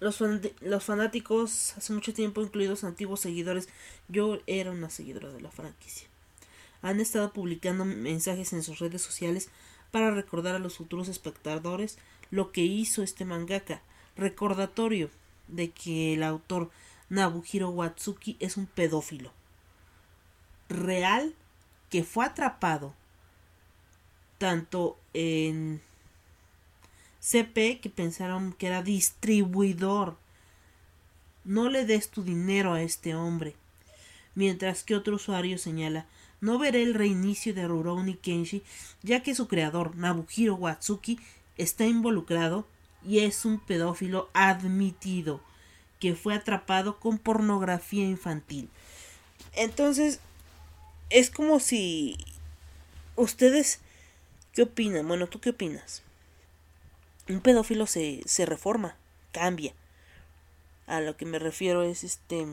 [0.00, 0.20] los,
[0.60, 3.68] los fanáticos, hace mucho tiempo, incluidos antiguos seguidores,
[4.08, 6.08] yo era una seguidora de la franquicia,
[6.82, 9.48] han estado publicando mensajes en sus redes sociales
[9.92, 11.98] para recordar a los futuros espectadores
[12.32, 13.82] lo que hizo este mangaka,
[14.16, 15.10] recordatorio
[15.46, 16.70] de que el autor
[17.08, 19.32] Nabuhiro Watsuki es un pedófilo
[20.68, 21.34] real
[21.90, 22.94] que fue atrapado
[24.38, 25.80] tanto en
[27.20, 30.16] CP que pensaron que era distribuidor.
[31.44, 33.54] No le des tu dinero a este hombre.
[34.34, 36.06] Mientras que otro usuario señala
[36.42, 38.62] no veré el reinicio de Rurouni Kenshi,
[39.02, 41.18] ya que su creador, Nabuhiro Watsuki,
[41.56, 42.66] está involucrado
[43.06, 45.40] y es un pedófilo admitido,
[46.00, 48.68] que fue atrapado con pornografía infantil.
[49.54, 50.18] Entonces,
[51.10, 52.18] es como si
[53.14, 53.80] ustedes
[54.52, 55.06] ¿qué opinan?
[55.06, 56.02] Bueno, ¿tú qué opinas?
[57.28, 58.96] Un pedófilo se, se reforma,
[59.30, 59.74] cambia.
[60.88, 62.46] A lo que me refiero es este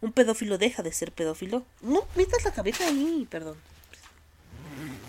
[0.00, 1.64] un pedófilo deja de ser pedófilo.
[1.80, 3.56] No metas la cabeza ahí, perdón.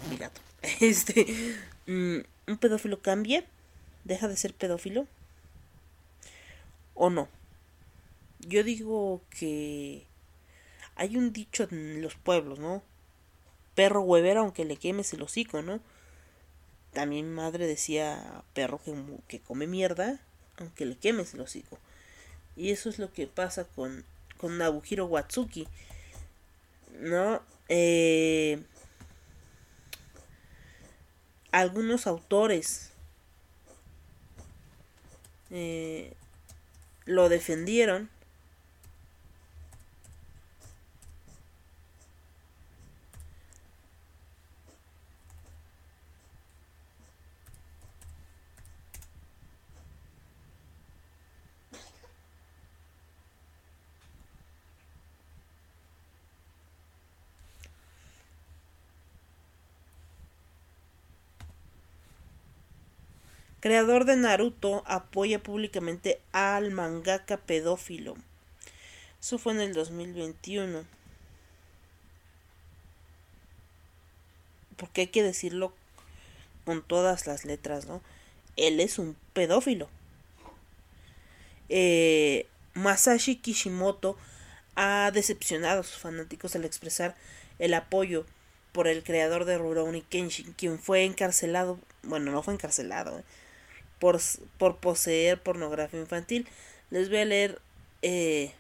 [0.10, 0.41] Mi gato.
[0.80, 1.56] Este.
[1.86, 3.45] Mm, un pedófilo cambia,
[4.04, 5.08] deja de ser pedófilo.
[6.93, 7.28] O no.
[8.39, 10.06] Yo digo que
[10.95, 12.82] hay un dicho en los pueblos, ¿no?
[13.76, 15.80] Perro huevera aunque le quemes el hocico, ¿no?
[16.93, 18.95] También mi madre decía perro que,
[19.28, 20.19] que come mierda
[20.58, 21.78] aunque le quemes el hocico.
[22.56, 24.04] Y eso es lo que pasa con
[24.38, 25.67] con Nabuhiro Watsuki.
[27.00, 27.41] ¿No?
[27.69, 28.63] Eh,
[31.52, 32.91] algunos autores
[35.50, 36.13] eh,
[37.06, 38.10] lo defendieron
[63.68, 68.15] creador de Naruto, apoya públicamente al mangaka pedófilo.
[69.20, 70.86] Eso fue en el 2021.
[74.78, 75.74] Porque hay que decirlo
[76.63, 78.02] con todas las letras, ¿no?
[78.56, 79.90] Él es un pedófilo.
[81.68, 84.18] Eh, Masashi Kishimoto
[84.76, 87.18] ha decepcionado a sus fanáticos al expresar
[87.60, 88.26] el apoyo
[88.72, 93.24] por el creador de Rurouni Kenshin, quien fue encarcelado, bueno, no fue encarcelado, ¿eh?
[94.00, 94.19] Por,
[94.58, 96.48] por poseer pornografía infantil.
[96.89, 97.62] Les voy a leer
[98.02, 98.54] eh,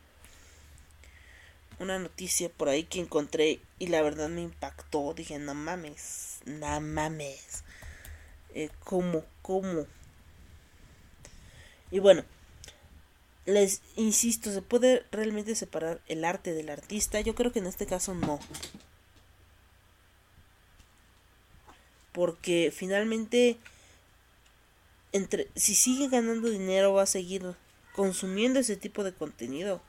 [1.79, 5.13] una noticia por ahí que encontré y la verdad me impactó.
[5.13, 7.63] Dije, no mames, no mames.
[8.53, 9.23] Eh, ¿Cómo?
[9.41, 9.85] ¿Cómo?
[11.91, 12.23] Y bueno,
[13.45, 17.21] les insisto, ¿se puede realmente separar el arte del artista?
[17.21, 18.39] Yo creo que en este caso no.
[22.11, 23.57] Porque finalmente,
[25.11, 27.55] entre, si sigue ganando dinero, va a seguir
[27.93, 29.81] consumiendo ese tipo de contenido.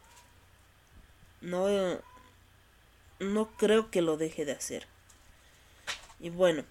[1.40, 1.68] No,
[3.20, 4.86] no creo que lo deje de hacer.
[6.20, 6.64] Y bueno,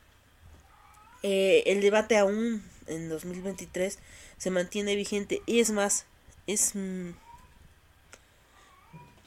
[1.24, 4.00] eh, el debate aún en 2023
[4.38, 6.06] se mantiene vigente y es más,
[6.48, 7.12] es mm,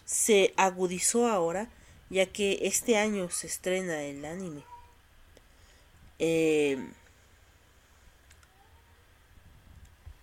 [0.04, 1.68] se agudizó ahora
[2.10, 4.62] ya que este año se estrena el anime.
[6.18, 6.76] Eh,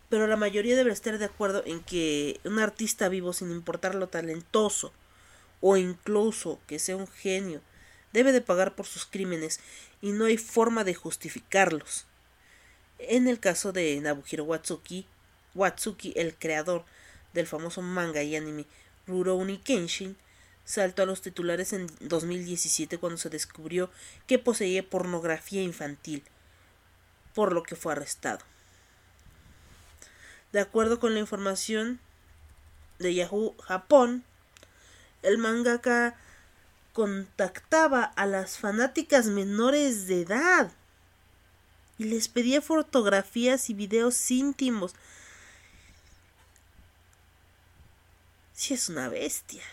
[0.10, 4.08] pero la mayoría debe estar de acuerdo en que un artista vivo, sin importar lo
[4.08, 4.94] talentoso
[5.60, 7.62] o incluso que sea un genio,
[8.14, 9.60] debe de pagar por sus crímenes
[10.02, 12.06] y no hay forma de justificarlos.
[13.00, 15.06] En el caso de Nabuhiro Watsuki,
[15.56, 16.86] Watsuki, el creador
[17.34, 18.66] del famoso manga y anime
[19.08, 20.18] Rurouni Kenshin,
[20.66, 23.90] saltó a los titulares en 2017 cuando se descubrió
[24.26, 26.24] que poseía pornografía infantil,
[27.34, 28.40] por lo que fue arrestado.
[30.52, 32.00] De acuerdo con la información
[33.00, 34.24] de Yahoo Japón,
[35.22, 36.16] el mangaka
[36.94, 40.72] contactaba a las fanáticas menores de edad
[41.98, 44.94] y les pedía fotografías y videos íntimos.
[48.54, 49.64] Si es una bestia.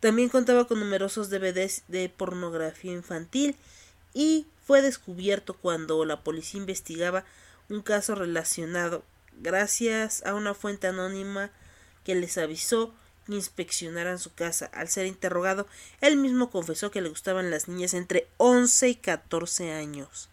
[0.00, 3.56] También contaba con numerosos DVDs de pornografía infantil
[4.14, 7.24] y fue descubierto cuando la policía investigaba
[7.70, 9.04] un caso relacionado
[9.40, 11.50] gracias a una fuente anónima
[12.04, 12.94] que les avisó
[13.26, 14.66] que inspeccionaran su casa.
[14.72, 15.66] Al ser interrogado,
[16.00, 20.30] él mismo confesó que le gustaban las niñas entre 11 y 14 años.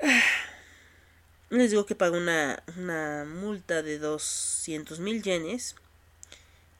[1.50, 5.74] Les digo que pagó una, una multa de 200 mil yenes,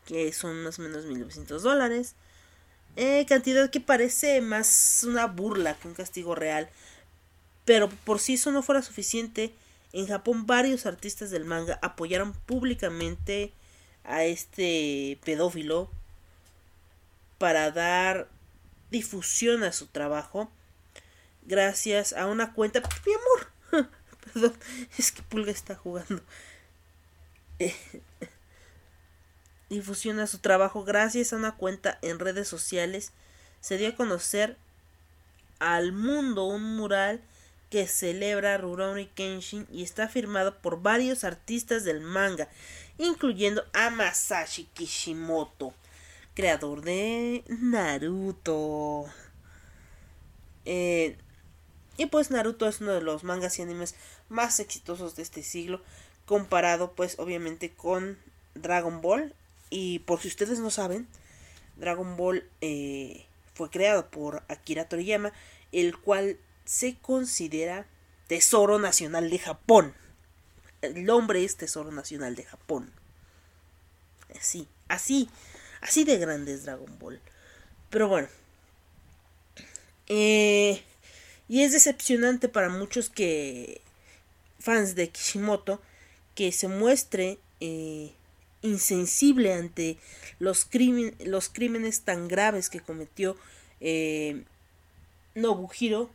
[0.05, 2.15] que son más o menos 1900 dólares.
[3.01, 6.69] Eh, cantidad que parece más una burla que un castigo real.
[7.65, 9.55] Pero por si eso no fuera suficiente,
[9.93, 13.53] en Japón varios artistas del manga apoyaron públicamente
[14.03, 15.89] a este pedófilo
[17.39, 18.27] para dar
[18.91, 20.51] difusión a su trabajo
[21.43, 23.89] gracias a una cuenta mi amor
[24.33, 24.55] perdón
[24.99, 26.23] es que Pulga está jugando
[27.59, 27.77] eh,
[29.69, 33.13] difusión a su trabajo gracias a una cuenta en redes sociales.
[33.61, 34.57] Se dio a conocer
[35.59, 37.21] al mundo un mural
[37.71, 42.49] que celebra Rurouni Kenshin y está firmado por varios artistas del manga,
[42.97, 45.75] incluyendo a Masashi Kishimoto,
[46.35, 49.05] creador de Naruto.
[50.65, 51.19] Eh,
[51.99, 53.95] y pues Naruto es uno de los mangas y animes
[54.29, 55.83] más exitosos de este siglo,
[56.25, 58.19] comparado pues obviamente con
[58.55, 59.35] Dragon Ball
[59.71, 61.07] y por si ustedes no saben,
[61.77, 65.33] Dragon Ball eh, fue creado por Akira Toriyama,
[65.73, 67.87] el cual se considera
[68.27, 69.95] Tesoro Nacional de Japón.
[70.83, 72.93] El hombre es Tesoro Nacional de Japón.
[74.39, 75.29] Así, así,
[75.81, 77.21] así de grande es Dragon Ball.
[77.91, 78.29] Pero bueno.
[80.07, 80.83] Eh,
[81.49, 83.81] y es decepcionante para muchos que
[84.59, 85.81] fans de Kishimoto
[86.35, 88.15] que se muestre eh,
[88.63, 89.99] insensible ante
[90.39, 93.37] los, crímenes tan graves que cometió
[93.81, 94.45] eh,
[95.35, 96.11] Nobuhiro.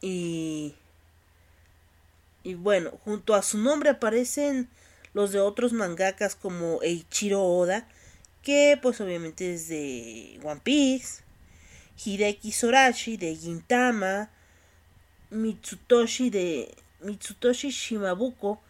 [0.00, 0.74] Y
[2.46, 4.68] y bueno, junto a su nombre aparecen
[5.14, 7.88] los de otros mangakas como Eiichiro Oda,
[8.44, 11.24] que pues obviamente es de One Piece,
[12.04, 14.30] Hideki Sorashi de Gintama,
[15.30, 18.60] Mitsutoshi de Mitsutoshi Shimabuko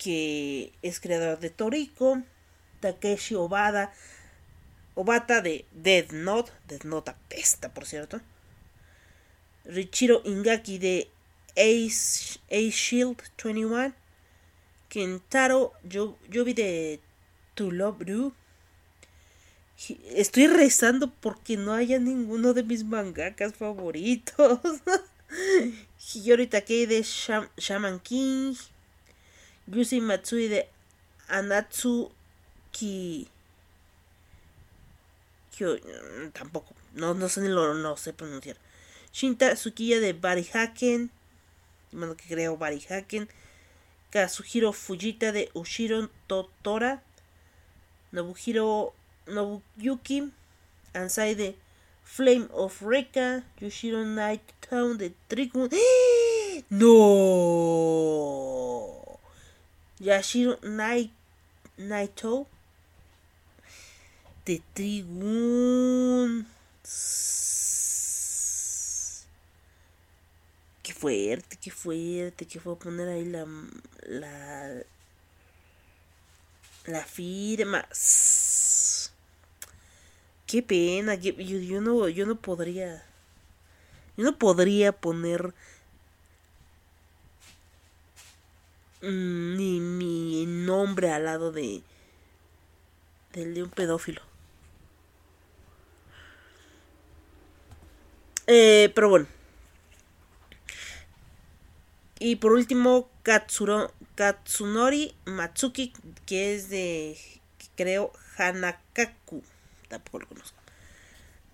[0.00, 2.22] que es creador de Toriko,
[2.80, 3.92] Takeshi Obada,
[4.94, 8.20] Obata de Dead Note, Dead Note apesta por cierto,
[9.66, 11.10] Richiro Ingaki de
[11.50, 13.92] Ace, Ace Shield 21,
[14.88, 17.00] Kentaro yo, de
[17.54, 18.34] To Love Blue.
[20.14, 24.60] Estoy rezando porque no haya ninguno de mis mangakas favoritos.
[26.14, 28.54] Hiyori Takei de Shaman King.
[29.72, 30.66] Yusei Matsui de
[31.28, 32.10] Anatsu
[32.72, 33.28] Ki...
[35.60, 36.74] Mm, tampoco.
[36.94, 38.56] no, no sé ni lo no sé pronunciar.
[39.12, 41.10] Shinta Tsukiya de Barihaken,
[41.92, 43.28] bueno que creo Barihaken,
[44.10, 47.02] Kazuhiro Fujita de Ushiro Totora,
[48.12, 48.94] Nobuhiro
[49.26, 50.32] Nobuyuki,
[50.94, 51.56] Ansai de
[52.04, 55.70] Flame of Reka, Yoshiro Night Town de Trigun.
[56.70, 56.90] ¡No!
[60.00, 61.12] Yashiro Night
[61.76, 62.46] Naito
[64.46, 66.46] de Trigun.
[70.82, 73.46] Qué fuerte, qué fuerte, que fue poner ahí la
[74.06, 74.82] la
[76.86, 77.86] la firma.
[80.46, 83.04] Qué pena, yo, yo, no yo no podría
[84.16, 85.54] yo no podría poner
[89.02, 91.82] ni mi nombre al lado de
[93.32, 94.22] del de un pedófilo.
[98.46, 99.26] Eh, pero bueno.
[102.18, 105.92] Y por último, Katsunori Matsuki,
[106.26, 107.16] que es de,
[107.76, 109.42] creo, Hanakaku.
[109.88, 110.58] Tampoco lo conozco.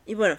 [0.06, 0.38] Y bueno,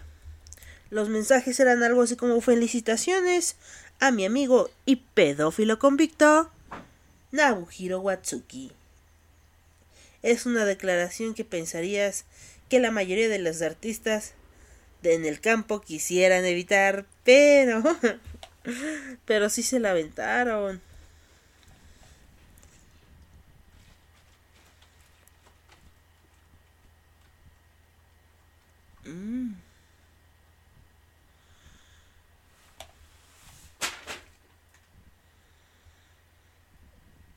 [0.89, 3.55] los mensajes eran algo así como felicitaciones
[3.99, 6.51] a mi amigo y pedófilo convicto,
[7.31, 8.71] Nabuhiro Watsuki.
[10.23, 12.25] Es una declaración que pensarías
[12.69, 14.33] que la mayoría de los artistas
[15.03, 17.83] en el campo quisieran evitar, pero
[19.25, 20.81] pero sí se la aventaron.
[29.05, 29.66] Mm.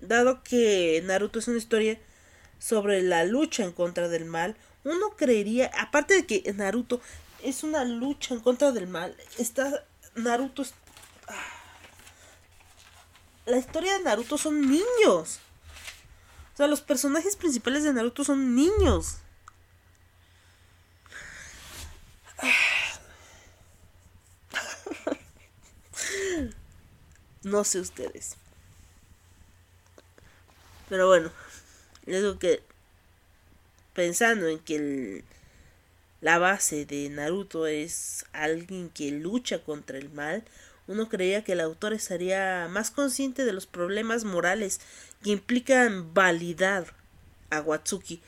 [0.01, 1.99] Dado que Naruto es una historia
[2.59, 7.01] sobre la lucha en contra del mal, uno creería, aparte de que Naruto
[7.43, 9.85] es una lucha en contra del mal, está
[10.15, 10.65] Naruto
[13.47, 15.41] la historia de Naruto son niños.
[16.55, 19.19] O sea, los personajes principales de Naruto son niños.
[27.43, 28.37] No sé ustedes.
[30.91, 31.31] Pero bueno,
[32.05, 32.61] les digo que
[33.95, 35.23] pensando en que
[36.21, 40.43] la base de Naruto es alguien que lucha contra el mal,
[40.89, 44.81] uno creía que el autor estaría más consciente de los problemas morales
[45.23, 46.93] que implican validar
[47.51, 48.21] a Watsuki.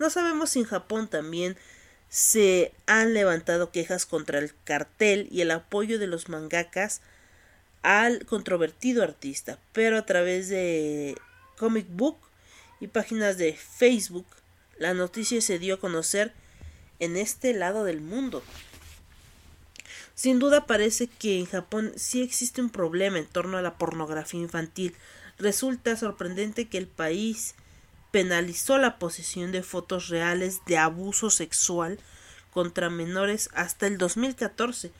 [0.00, 1.56] No sabemos si en Japón también
[2.08, 7.00] se han levantado quejas contra el cartel y el apoyo de los mangakas
[7.82, 11.16] al controvertido artista, pero a través de
[11.58, 12.16] comic book
[12.80, 14.26] y páginas de Facebook
[14.78, 16.32] la noticia se dio a conocer
[17.00, 18.42] en este lado del mundo.
[20.14, 24.40] Sin duda parece que en Japón sí existe un problema en torno a la pornografía
[24.40, 24.94] infantil.
[25.38, 27.54] Resulta sorprendente que el país
[28.12, 31.98] penalizó la posesión de fotos reales de abuso sexual
[32.52, 34.92] contra menores hasta el 2014,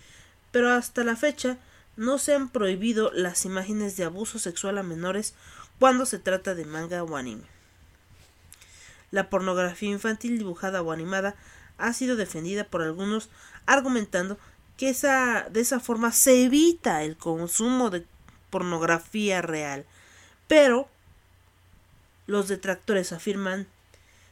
[0.51, 1.59] pero hasta la fecha
[1.97, 5.35] no se han prohibido las imágenes de abuso sexual a menores
[5.79, 7.45] cuando se trata de manga o anime.
[9.11, 11.35] La pornografía infantil dibujada o animada
[11.79, 13.31] ha sido defendida por algunos
[13.67, 14.39] argumentando
[14.77, 18.07] que esa, de esa forma se evita el consumo de
[18.51, 19.87] pornografía real.
[20.47, 20.89] Pero
[22.27, 23.67] los detractores afirman,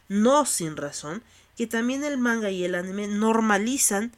[0.08, 1.22] no sin razón,
[1.56, 4.12] que también el manga y el anime normalizan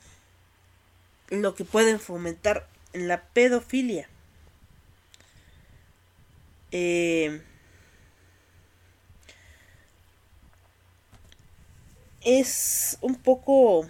[1.31, 4.09] lo que pueden fomentar la pedofilia.
[6.71, 7.41] Eh,
[12.21, 13.89] es un poco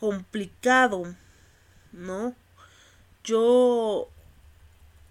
[0.00, 1.14] complicado,
[1.92, 2.34] ¿no?
[3.24, 4.08] Yo,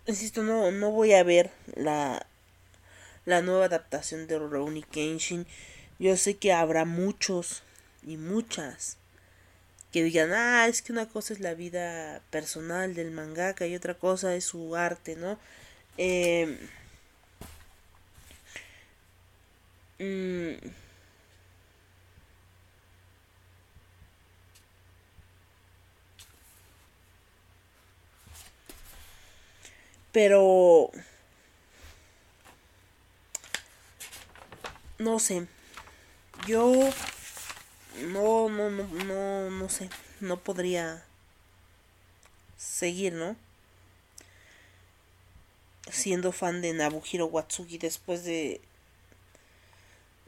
[0.05, 2.25] insisto, no, no voy a ver la,
[3.25, 5.45] la nueva adaptación de Rurouni Kenshin.
[5.99, 7.63] Yo sé que habrá muchos
[8.03, 8.97] y muchas
[9.91, 13.95] que digan, ah, es que una cosa es la vida personal del mangaka y otra
[13.95, 15.39] cosa es su arte, ¿no?
[15.97, 16.57] Eh,
[30.17, 30.89] Pero...
[34.97, 35.47] No sé.
[36.47, 36.89] Yo...
[38.05, 39.89] No, no, no, no, no sé.
[40.19, 41.03] No podría
[42.57, 43.35] seguir, ¿no?
[45.89, 48.61] Siendo fan de Nabuhiro Watsuki después de...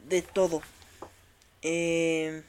[0.07, 0.61] De todo.
[1.61, 2.43] Eh,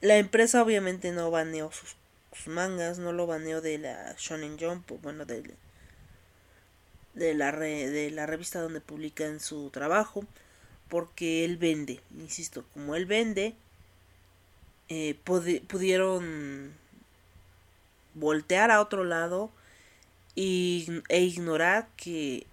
[0.00, 1.96] la empresa obviamente no baneó sus,
[2.46, 5.42] mangas, no lo baneó de la Shonen Jump, bueno, de,
[7.14, 10.24] de, la de la revista donde publican su trabajo,
[10.88, 13.54] porque él vende, insisto, como él vende,
[14.88, 15.18] eh,
[15.66, 16.74] pudieron
[18.14, 19.50] voltear a otro lado
[20.34, 22.46] y, e ignorar que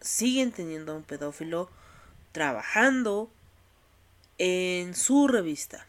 [0.00, 1.70] siguen teniendo a un pedófilo
[2.32, 3.30] trabajando
[4.38, 5.86] en su revista.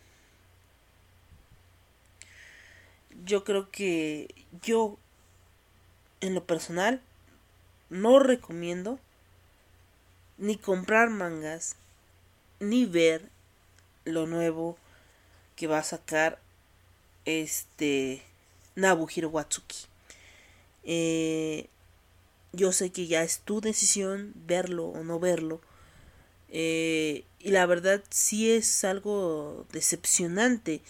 [3.25, 4.97] Yo creo que yo,
[6.21, 7.01] en lo personal,
[7.89, 8.99] no recomiendo
[10.43, 11.77] ni comprar mangas,
[12.59, 13.29] ni ver
[14.03, 14.77] lo nuevo
[15.55, 16.37] que va a sacar
[17.23, 18.21] este
[18.75, 19.85] Nabuhiro Watsuki.
[20.83, 21.69] Eh,
[22.51, 25.61] yo sé que ya es tu decisión verlo o no verlo.
[26.49, 30.81] Eh, y la verdad sí es algo decepcionante,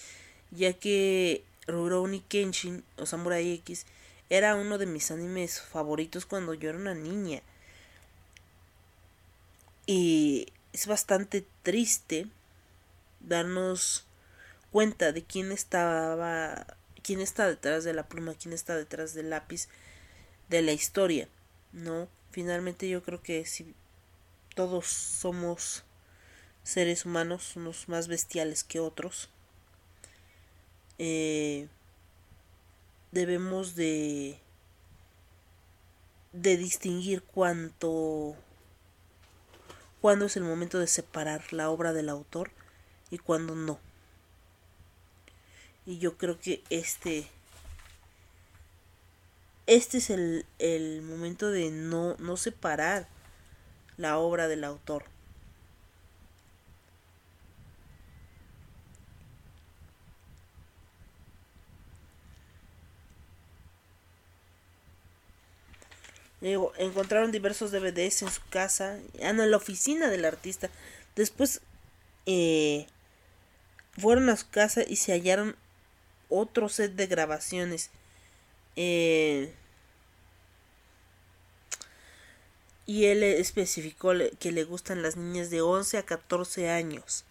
[0.50, 3.86] ya que Rurouni Kenshin o Samurai X
[4.32, 7.44] era uno de mis animes favoritos cuando yo era una niña.
[9.86, 12.28] Y es bastante triste
[13.20, 14.06] darnos
[14.72, 16.66] cuenta de quién estaba
[17.04, 19.68] quién está detrás de la pluma, quién está detrás del lápiz
[20.50, 21.28] de la historia,
[21.74, 22.08] ¿no?
[22.32, 23.76] Finalmente yo creo que si
[24.56, 25.84] todos somos
[26.64, 29.30] seres humanos, unos más bestiales que otros,
[30.98, 31.68] eh,
[33.12, 34.40] debemos de
[36.32, 38.36] de distinguir cuánto
[40.04, 42.52] cuándo es el momento de separar la obra del autor
[43.10, 43.80] y cuándo no.
[45.86, 47.26] Y yo creo que este
[49.66, 53.08] este es el, el momento de no, no separar
[53.96, 55.06] la obra del autor.
[66.44, 70.70] Encontraron diversos DVDs en su casa, ah, en la oficina del artista.
[71.16, 71.62] Después
[72.26, 72.88] eh,
[73.98, 75.56] fueron a su casa y se hallaron
[76.30, 77.92] otro set de grabaciones.
[78.76, 79.54] Eh,
[82.86, 87.24] y él especificó que le gustan las niñas de 11 a 14 años.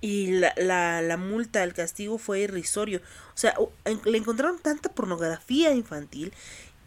[0.00, 3.00] Y la, la, la, multa, el castigo fue irrisorio.
[3.34, 3.54] O sea,
[4.04, 6.32] le encontraron tanta pornografía infantil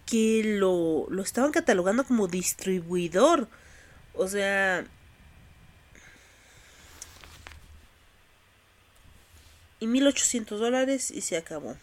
[0.05, 3.47] que lo, lo estaban catalogando como distribuidor.
[4.15, 4.85] O sea...
[9.79, 11.75] Y 1800 dólares y se acabó.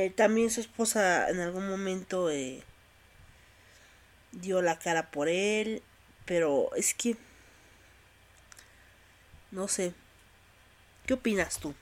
[0.00, 2.62] Eh, también su esposa en algún momento eh,
[4.30, 5.82] dio la cara por él,
[6.24, 7.16] pero es que
[9.50, 9.92] no sé.
[11.04, 11.74] ¿Qué opinas tú?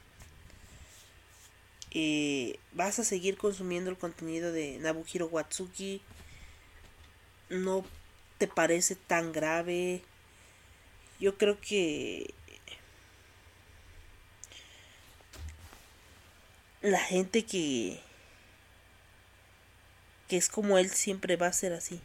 [1.90, 6.00] Eh, ¿Vas a seguir consumiendo el contenido de Nabuhiro Watsuki?
[7.50, 7.84] ¿No
[8.38, 10.02] te parece tan grave?
[11.20, 12.32] Yo creo que
[16.80, 18.05] la gente que
[20.28, 22.00] que es como él siempre va a ser así.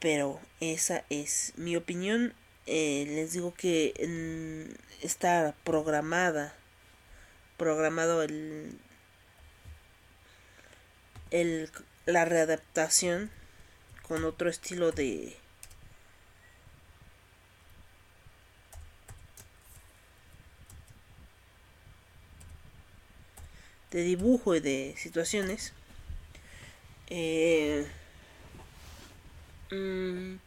[0.00, 2.34] Pero esa es mi opinión.
[2.66, 3.94] Eh, les digo que
[5.02, 6.54] está programada,
[7.56, 8.78] programado el,
[11.30, 11.70] el,
[12.06, 13.30] la readaptación
[14.02, 15.36] con otro estilo de
[23.90, 25.72] de dibujo y de situaciones.
[27.08, 27.86] Eh,
[29.70, 30.38] mm,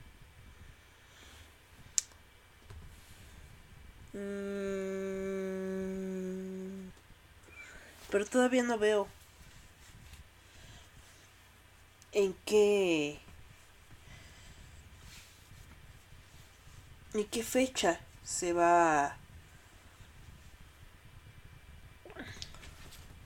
[4.13, 5.19] mm,
[8.11, 9.07] pero todavía no veo
[12.11, 13.19] en qué
[17.13, 19.17] en qué fecha se va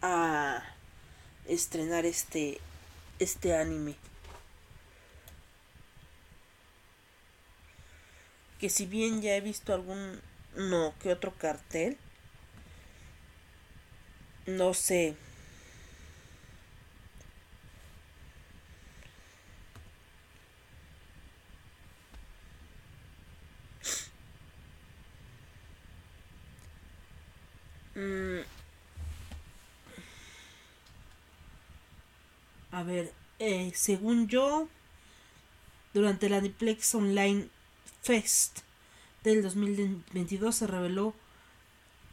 [0.03, 0.61] a
[1.47, 2.59] estrenar este
[3.19, 3.95] este anime.
[8.59, 10.21] Que si bien ya he visto algún
[10.55, 11.97] no que otro cartel,
[14.45, 15.15] no sé
[32.83, 34.67] Ver, eh, según yo,
[35.93, 37.47] durante la Diplex Online
[38.01, 38.59] Fest
[39.23, 41.13] del 2022 se reveló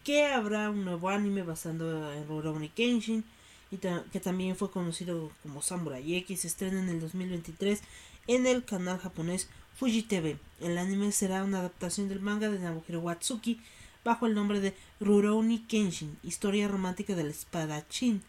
[0.04, 3.24] que habrá un nuevo anime basado en Rurouni Kenshin
[3.70, 7.80] y que también fue conocido como Samurai X, se estrena en el 2023
[8.26, 10.38] en el canal japonés Fuji TV.
[10.60, 13.60] El anime será una adaptación del manga de Naohiro Watsuki
[14.04, 18.22] bajo el nombre de Rurouni Kenshin, historia romántica del espadachín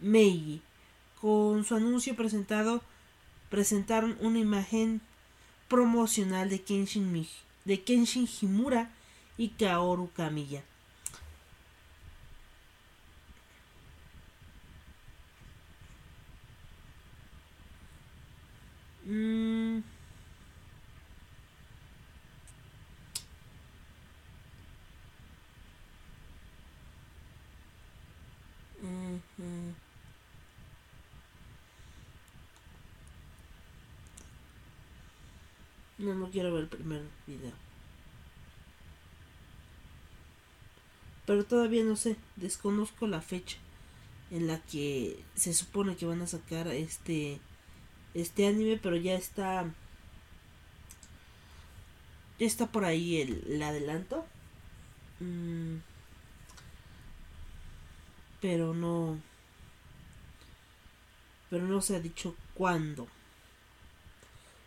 [0.00, 0.62] Meiji.
[1.20, 2.82] Con su anuncio presentado,
[3.50, 5.00] presentaron una imagen
[5.68, 7.26] promocional de Kenshin,
[7.64, 8.90] de Kenshin Himura
[9.36, 10.62] y Kaoru Kamiya.
[19.06, 19.82] Mm.
[35.98, 37.52] No, no quiero ver el primer video.
[41.26, 43.58] Pero todavía no sé, desconozco la fecha
[44.30, 47.40] en la que se supone que van a sacar este
[48.14, 49.64] este anime, pero ya está
[52.38, 54.24] ya está por ahí el, adelanto.
[55.20, 55.78] Mm.
[58.40, 59.20] pero no
[61.50, 63.08] pero no se ha dicho cuándo.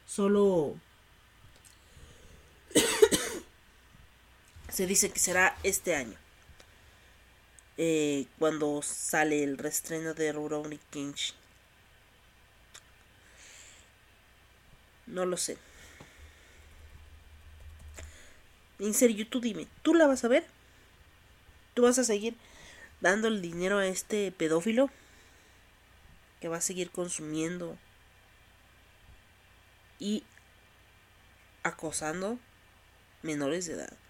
[0.06, 0.76] Solo
[4.72, 6.18] se dice que será este año.
[7.78, 11.36] Eh, cuando sale el restreno de Rurouni Kenshin.
[15.08, 15.58] No lo sé.
[18.80, 20.46] En serio, tú dime, ¿tú la vas a ver?
[21.74, 22.36] ¿Tú vas a seguir
[23.00, 24.90] dando el dinero a este pedófilo?
[26.40, 27.78] Que va a seguir consumiendo
[30.00, 30.24] y
[31.64, 32.40] acosando
[33.22, 34.01] menores de edad.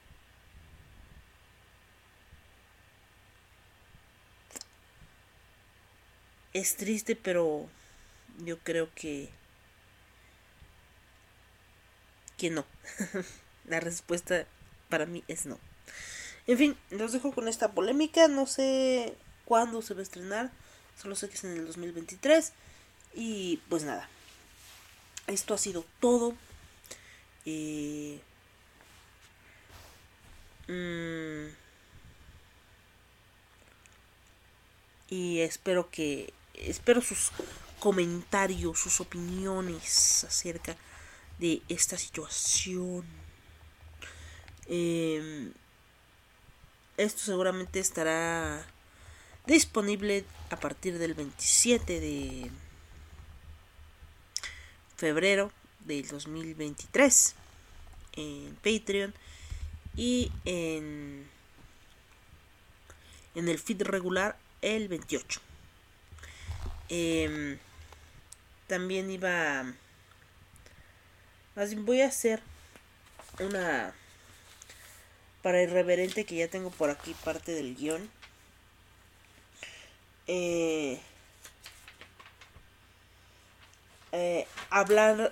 [6.53, 7.69] Es triste, pero
[8.39, 9.29] yo creo que
[12.37, 12.65] que no.
[13.67, 14.47] La respuesta
[14.89, 15.59] para mí es no.
[16.47, 18.27] En fin, los dejo con esta polémica.
[18.27, 20.51] No sé cuándo se va a estrenar.
[20.99, 22.51] Solo sé que es en el 2023.
[23.13, 24.09] Y pues nada.
[25.27, 26.35] Esto ha sido todo.
[27.45, 28.19] Eh,
[30.67, 31.53] mm,
[35.09, 36.33] y espero que.
[36.61, 37.31] Espero sus
[37.79, 40.75] comentarios, sus opiniones acerca
[41.39, 43.03] de esta situación.
[44.67, 45.51] Em,
[46.97, 48.63] esto seguramente estará
[49.47, 52.51] disponible a partir del 27 de
[54.95, 57.35] febrero del 2023
[58.13, 59.15] en Patreon
[59.95, 61.27] y en
[63.33, 65.41] en el feed regular el 28
[66.91, 67.57] em,
[68.67, 69.63] también iba
[71.77, 72.41] voy a hacer
[73.39, 73.93] una
[75.41, 78.09] para irreverente que ya tengo por aquí parte del guion.
[80.27, 80.99] Eh,
[84.11, 85.31] eh, hablan,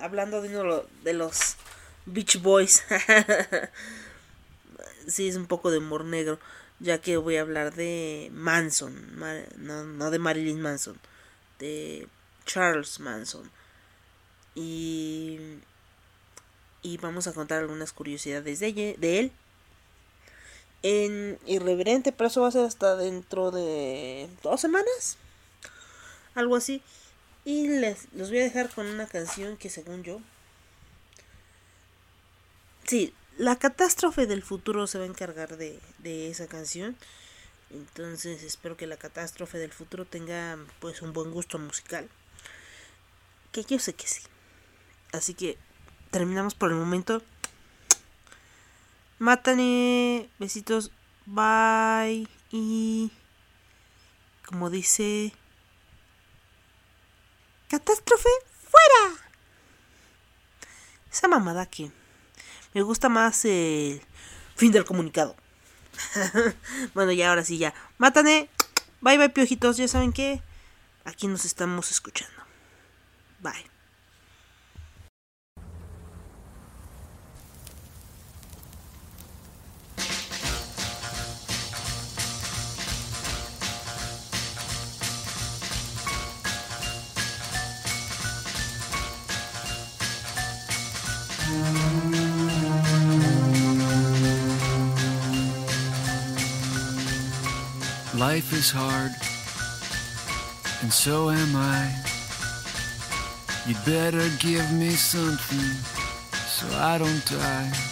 [0.00, 1.56] hablando de uno de los
[2.06, 2.82] Beach Boys.
[5.06, 6.40] sí, es un poco de humor negro,
[6.80, 9.18] ya que voy a hablar de Manson,
[9.58, 10.98] no, de Marilyn Manson,
[11.58, 12.08] de
[12.46, 13.50] Charles Manson
[14.54, 15.38] y,
[16.82, 19.32] y vamos a contar algunas curiosidades de, de él.
[20.82, 25.18] En Irreverente, pero eso va a ser hasta dentro de dos semanas.
[26.34, 26.82] Algo así.
[27.44, 30.20] Y les los voy a dejar con una canción que según yo...
[32.86, 36.94] Sí, la catástrofe del futuro se va a encargar de, de esa canción.
[37.70, 42.10] Entonces espero que la catástrofe del futuro tenga pues un buen gusto musical.
[43.50, 44.20] Que yo sé que sí.
[45.12, 45.56] Así que
[46.10, 47.22] terminamos por el momento.
[49.18, 50.28] Mátane.
[50.38, 50.90] Besitos.
[51.24, 52.28] Bye.
[52.50, 53.10] Y.
[54.44, 55.32] Como dice.
[57.70, 58.28] Catástrofe
[58.68, 59.16] fuera.
[61.10, 61.90] Esa mamada que.
[62.74, 64.00] Me gusta más el
[64.56, 65.36] fin del comunicado.
[66.94, 67.74] bueno, ya ahora sí, ya.
[67.98, 68.48] Mátane.
[69.00, 69.76] Bye bye, piojitos.
[69.76, 70.42] Ya saben que.
[71.04, 72.42] Aquí nos estamos escuchando.
[73.40, 73.79] Bye.
[98.20, 99.12] Life is hard,
[100.82, 101.90] and so am I.
[103.66, 105.72] You'd better give me something
[106.34, 107.89] so I don't die.